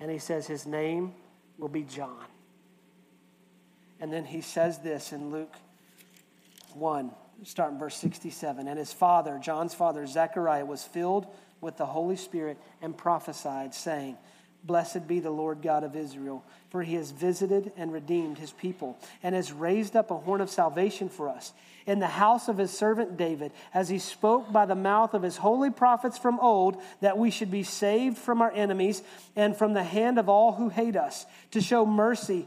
And 0.00 0.10
he 0.10 0.18
says, 0.18 0.46
His 0.46 0.66
name 0.66 1.14
will 1.58 1.68
be 1.68 1.82
John. 1.82 2.24
And 4.02 4.12
then 4.12 4.24
he 4.24 4.40
says 4.40 4.78
this 4.78 5.12
in 5.12 5.30
Luke 5.30 5.54
1, 6.74 7.12
starting 7.44 7.78
verse 7.78 7.96
67. 7.96 8.66
And 8.66 8.76
his 8.76 8.92
father, 8.92 9.38
John's 9.40 9.74
father, 9.74 10.04
Zechariah, 10.08 10.64
was 10.64 10.82
filled 10.82 11.24
with 11.60 11.76
the 11.76 11.86
Holy 11.86 12.16
Spirit 12.16 12.58
and 12.82 12.98
prophesied, 12.98 13.74
saying, 13.74 14.18
Blessed 14.64 15.06
be 15.06 15.20
the 15.20 15.30
Lord 15.30 15.62
God 15.62 15.84
of 15.84 15.94
Israel, 15.94 16.44
for 16.70 16.82
he 16.82 16.94
has 16.94 17.12
visited 17.12 17.70
and 17.76 17.92
redeemed 17.92 18.38
his 18.38 18.50
people, 18.50 18.98
and 19.22 19.36
has 19.36 19.52
raised 19.52 19.94
up 19.94 20.10
a 20.10 20.16
horn 20.16 20.40
of 20.40 20.50
salvation 20.50 21.08
for 21.08 21.28
us 21.28 21.52
in 21.86 21.98
the 21.98 22.06
house 22.06 22.48
of 22.48 22.58
his 22.58 22.70
servant 22.70 23.16
David, 23.16 23.52
as 23.74 23.88
he 23.88 23.98
spoke 23.98 24.52
by 24.52 24.66
the 24.66 24.74
mouth 24.74 25.14
of 25.14 25.22
his 25.22 25.36
holy 25.36 25.70
prophets 25.70 26.18
from 26.18 26.38
old, 26.40 26.80
that 27.00 27.18
we 27.18 27.30
should 27.30 27.50
be 27.50 27.62
saved 27.62 28.18
from 28.18 28.40
our 28.40 28.52
enemies 28.52 29.02
and 29.36 29.56
from 29.56 29.72
the 29.72 29.82
hand 29.82 30.18
of 30.18 30.28
all 30.28 30.52
who 30.52 30.68
hate 30.68 30.96
us, 30.96 31.26
to 31.52 31.60
show 31.60 31.84
mercy 31.84 32.46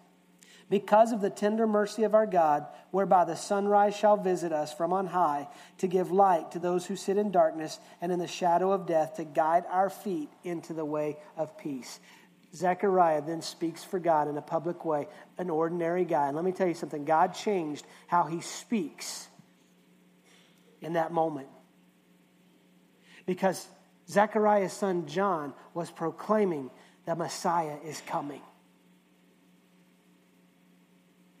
because 0.71 1.11
of 1.11 1.19
the 1.19 1.29
tender 1.29 1.67
mercy 1.67 2.03
of 2.03 2.15
our 2.15 2.25
God, 2.25 2.65
whereby 2.91 3.25
the 3.25 3.35
sunrise 3.35 3.93
shall 3.93 4.15
visit 4.15 4.53
us 4.53 4.73
from 4.73 4.93
on 4.93 5.05
high, 5.05 5.49
to 5.79 5.85
give 5.85 6.11
light 6.11 6.53
to 6.53 6.59
those 6.59 6.85
who 6.85 6.95
sit 6.95 7.17
in 7.17 7.29
darkness 7.29 7.77
and 7.99 8.09
in 8.09 8.19
the 8.19 8.25
shadow 8.25 8.71
of 8.71 8.87
death, 8.87 9.15
to 9.15 9.25
guide 9.25 9.65
our 9.69 9.89
feet 9.89 10.29
into 10.45 10.71
the 10.73 10.85
way 10.85 11.17
of 11.35 11.57
peace. 11.57 11.99
Zechariah 12.55 13.21
then 13.21 13.41
speaks 13.41 13.83
for 13.83 13.99
God 13.99 14.29
in 14.29 14.37
a 14.37 14.41
public 14.41 14.85
way, 14.85 15.09
an 15.37 15.49
ordinary 15.49 16.05
guy. 16.05 16.27
And 16.27 16.37
let 16.37 16.45
me 16.45 16.53
tell 16.53 16.69
you 16.69 16.73
something 16.73 17.03
God 17.03 17.33
changed 17.33 17.85
how 18.07 18.23
he 18.23 18.39
speaks 18.39 19.27
in 20.79 20.93
that 20.93 21.11
moment. 21.11 21.49
Because 23.25 23.67
Zechariah's 24.09 24.71
son 24.71 25.05
John 25.05 25.53
was 25.73 25.91
proclaiming 25.91 26.71
that 27.05 27.17
Messiah 27.17 27.75
is 27.83 28.01
coming. 28.07 28.41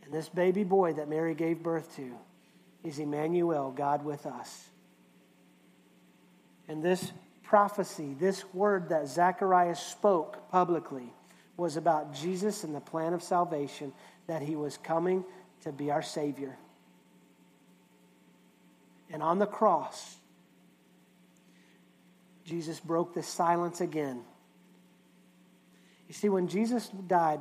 this 0.11 0.29
baby 0.29 0.63
boy 0.63 0.93
that 0.93 1.09
Mary 1.09 1.35
gave 1.35 1.63
birth 1.63 1.95
to 1.95 2.11
is 2.83 2.99
Emmanuel, 2.99 3.71
God 3.71 4.03
with 4.03 4.25
us. 4.25 4.67
And 6.67 6.83
this 6.83 7.11
prophecy, 7.43 8.15
this 8.19 8.43
word 8.53 8.89
that 8.89 9.07
Zacharias 9.07 9.79
spoke 9.79 10.49
publicly, 10.49 11.13
was 11.57 11.77
about 11.77 12.13
Jesus 12.13 12.63
and 12.63 12.73
the 12.73 12.79
plan 12.79 13.13
of 13.13 13.21
salvation, 13.21 13.93
that 14.27 14.41
he 14.41 14.55
was 14.55 14.77
coming 14.77 15.23
to 15.61 15.71
be 15.71 15.91
our 15.91 16.01
Savior. 16.01 16.57
And 19.11 19.21
on 19.21 19.39
the 19.39 19.45
cross, 19.45 20.15
Jesus 22.45 22.79
broke 22.79 23.13
the 23.13 23.23
silence 23.23 23.81
again. 23.81 24.21
You 26.07 26.13
see, 26.13 26.29
when 26.29 26.47
Jesus 26.47 26.89
died, 27.07 27.39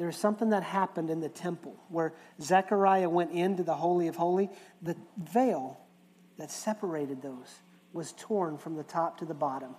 there's 0.00 0.16
something 0.16 0.48
that 0.50 0.62
happened 0.62 1.10
in 1.10 1.20
the 1.20 1.28
temple 1.28 1.76
where 1.90 2.14
Zechariah 2.40 3.10
went 3.10 3.32
into 3.32 3.62
the 3.62 3.74
Holy 3.74 4.08
of 4.08 4.16
Holy. 4.16 4.48
The 4.80 4.96
veil 5.18 5.78
that 6.38 6.50
separated 6.50 7.20
those 7.20 7.58
was 7.92 8.14
torn 8.16 8.56
from 8.56 8.76
the 8.76 8.82
top 8.82 9.18
to 9.18 9.26
the 9.26 9.34
bottom. 9.34 9.74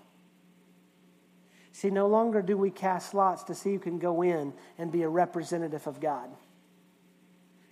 See, 1.71 1.89
no 1.89 2.05
longer 2.05 2.43
do 2.43 2.55
we 2.55 2.69
cast 2.69 3.15
lots 3.15 3.43
to 3.45 3.55
see 3.55 3.73
who 3.73 3.79
can 3.79 3.97
go 3.97 4.21
in 4.21 4.53
and 4.77 4.91
be 4.91 5.01
a 5.01 5.10
representative 5.10 5.88
of 5.88 5.99
God. 5.99 6.29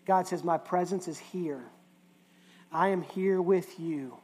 God 0.08 0.26
says, 0.26 0.44
My 0.44 0.58
presence 0.58 1.08
is 1.08 1.20
here. 1.20 1.64
I 2.72 2.88
am 2.88 3.04
here 3.04 3.40
with 3.42 3.80
you. 3.80 4.18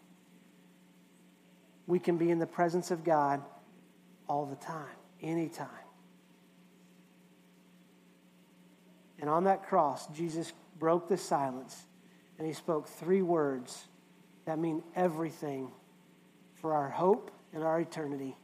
We 1.86 2.00
can 2.00 2.18
be 2.18 2.32
in 2.32 2.40
the 2.40 2.48
presence 2.48 2.90
of 2.90 3.04
God 3.04 3.44
all 4.28 4.48
the 4.48 4.56
time, 4.56 4.96
anytime. 5.22 5.85
And 9.20 9.30
on 9.30 9.46
that 9.46 9.68
cross, 9.68 10.08
Jesus 10.08 10.54
broke 10.78 11.08
the 11.08 11.18
silence 11.18 11.86
and 12.38 12.46
he 12.46 12.54
spoke 12.54 12.88
three 12.88 13.22
words 13.22 13.88
that 14.46 14.60
mean 14.60 14.84
everything 14.96 15.72
for 16.56 16.74
our 16.74 16.90
hope 16.90 17.32
and 17.54 17.64
our 17.64 17.80
eternity 17.80 18.36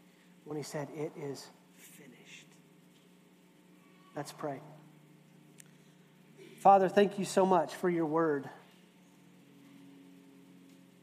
when 0.46 0.58
he 0.58 0.64
said, 0.64 0.88
It 0.96 1.12
is 1.18 1.46
finished. 1.76 2.48
Let's 4.16 4.32
pray. 4.32 4.62
Father, 6.60 6.90
thank 6.90 7.18
you 7.18 7.26
so 7.26 7.46
much 7.46 7.74
for 7.76 7.90
your 7.90 8.06
word. 8.06 8.50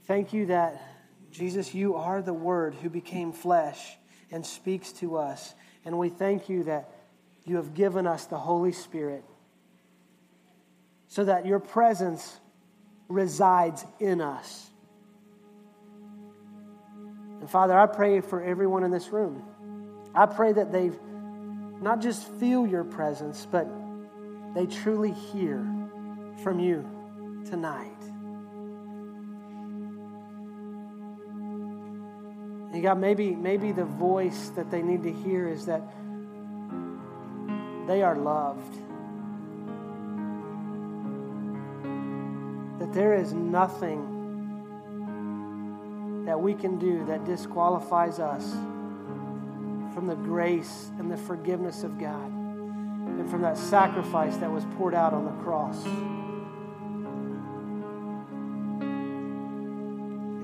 Thank 0.07 0.33
you 0.33 0.47
that, 0.47 0.81
Jesus, 1.31 1.75
you 1.75 1.97
are 1.97 2.23
the 2.23 2.33
word 2.33 2.75
who 2.77 2.89
became 2.89 3.33
flesh 3.33 3.99
and 4.31 4.45
speaks 4.45 4.93
to 4.93 5.17
us. 5.17 5.55
And 5.85 5.99
we 5.99 6.09
thank 6.09 6.49
you 6.49 6.65
that 6.65 6.91
you 7.45 7.57
have 7.57 7.75
given 7.75 8.07
us 8.07 8.25
the 8.27 8.39
Holy 8.39 8.73
Spirit 8.73 9.25
so 11.09 11.25
that 11.25 11.47
your 11.47 11.59
presence 11.59 12.38
resides 13.09 13.85
in 13.99 14.21
us. 14.21 14.71
And 17.40 17.49
Father, 17.49 17.79
I 17.79 17.87
pray 17.87 18.21
for 18.21 18.42
everyone 18.42 18.85
in 18.85 18.90
this 18.90 19.09
room. 19.09 19.42
I 20.14 20.27
pray 20.27 20.53
that 20.53 20.71
they 20.71 20.90
not 21.81 22.01
just 22.01 22.29
feel 22.35 22.66
your 22.66 22.85
presence, 22.85 23.47
but 23.51 23.66
they 24.55 24.66
truly 24.66 25.12
hear 25.12 25.59
from 26.42 26.61
you 26.61 26.85
tonight. 27.49 28.03
And 32.73 32.83
God, 32.83 32.99
maybe, 32.99 33.35
maybe 33.35 33.73
the 33.73 33.85
voice 33.85 34.51
that 34.51 34.71
they 34.71 34.83
need 34.83 35.03
to 35.05 35.12
hear 35.12 35.49
is 35.49 35.66
that 35.66 35.83
they 37.87 38.03
are 38.03 38.16
loved 38.16 38.88
that 42.88 42.94
there 42.94 43.14
is 43.14 43.33
nothing 43.33 44.14
that 46.24 46.40
we 46.40 46.55
can 46.55 46.79
do 46.79 47.05
that 47.07 47.24
disqualifies 47.24 48.18
us 48.18 48.53
from 49.94 50.07
the 50.07 50.14
grace 50.14 50.90
and 50.98 51.11
the 51.11 51.16
forgiveness 51.16 51.83
of 51.83 51.98
God 51.98 52.31
and 52.31 53.29
from 53.31 53.42
that 53.42 53.57
sacrifice 53.59 54.37
that 54.37 54.51
was 54.51 54.64
poured 54.77 54.94
out 54.94 55.12
on 55.12 55.24
the 55.24 55.33
cross. 55.42 55.83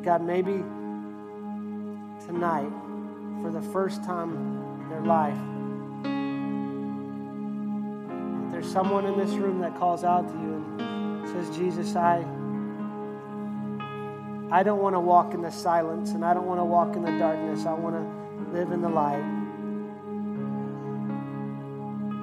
God, 0.04 0.22
maybe 0.22 0.64
tonight, 2.26 2.72
for 3.42 3.50
the 3.52 3.62
first 3.72 4.02
time 4.04 4.32
in 4.82 4.88
their 4.90 5.02
life, 5.02 5.38
there's 8.52 8.70
someone 8.70 9.06
in 9.06 9.18
this 9.18 9.30
room 9.32 9.60
that 9.60 9.76
calls 9.78 10.04
out 10.04 10.28
to 10.28 10.34
you 10.34 10.64
and 10.78 11.28
says, 11.28 11.56
Jesus, 11.56 11.96
I, 11.96 12.24
I 14.54 14.62
don't 14.62 14.78
want 14.78 14.94
to 14.94 15.00
walk 15.00 15.34
in 15.34 15.42
the 15.42 15.50
silence 15.50 16.10
and 16.10 16.24
I 16.24 16.32
don't 16.32 16.46
want 16.46 16.60
to 16.60 16.64
walk 16.64 16.94
in 16.94 17.02
the 17.02 17.10
darkness. 17.18 17.66
I 17.66 17.72
want 17.72 17.96
to 17.96 18.56
live 18.56 18.70
in 18.70 18.82
the 18.82 18.88
light. 18.88 19.24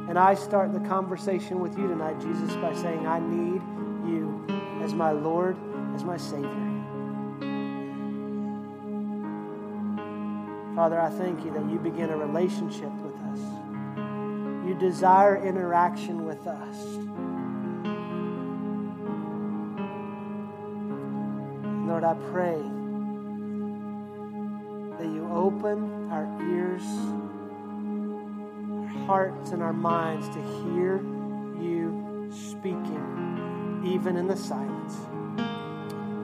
And 0.08 0.18
I 0.18 0.36
start 0.36 0.72
the 0.72 0.80
conversation 0.80 1.60
with 1.60 1.78
you 1.78 1.90
tonight, 1.90 2.22
Jesus, 2.22 2.56
by 2.56 2.74
saying, 2.74 3.06
I 3.06 3.20
need 3.20 3.62
you 4.10 4.46
as 4.82 4.94
my 4.94 5.12
Lord, 5.12 5.58
as 5.94 6.06
my 6.06 6.16
Savior. 6.16 6.48
Father, 10.74 11.02
I 11.02 11.10
thank 11.10 11.44
you 11.44 11.52
that 11.52 11.70
you 11.70 11.80
begin 11.80 12.12
a 12.12 12.16
relationship 12.16 12.94
with 13.04 13.16
us. 13.34 13.40
You 14.66 14.78
desire 14.80 15.36
interaction 15.46 16.26
with 16.26 16.48
us. 16.48 16.78
Lord, 22.02 22.18
I 22.18 22.20
pray 22.32 22.58
that 24.98 25.14
you 25.14 25.30
open 25.32 26.10
our 26.10 26.26
ears, 26.50 26.82
our 28.82 28.88
hearts, 29.06 29.52
and 29.52 29.62
our 29.62 29.74
minds 29.74 30.28
to 30.30 30.42
hear 30.64 30.98
you 31.62 32.28
speaking, 32.32 33.84
even 33.86 34.18
in 34.18 34.28
the 34.28 34.36
silence. 34.36 34.98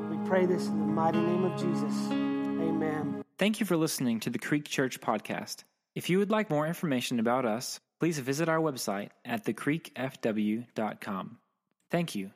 We 0.09 0.17
pray 0.27 0.47
this 0.47 0.67
in 0.67 0.79
the 0.79 0.85
mighty 0.85 1.19
name 1.19 1.45
of 1.45 1.55
Jesus. 1.59 1.93
Amen. 2.11 3.23
Thank 3.37 3.59
you 3.59 3.67
for 3.67 3.77
listening 3.77 4.19
to 4.21 4.31
the 4.31 4.39
Creek 4.39 4.65
Church 4.65 4.99
podcast. 4.99 5.63
If 5.93 6.09
you 6.09 6.17
would 6.17 6.31
like 6.31 6.49
more 6.49 6.65
information 6.65 7.19
about 7.19 7.45
us, 7.45 7.79
please 7.99 8.17
visit 8.17 8.49
our 8.49 8.59
website 8.59 9.09
at 9.25 9.45
thecreekfw.com. 9.45 11.37
Thank 11.89 12.15
you 12.15 12.31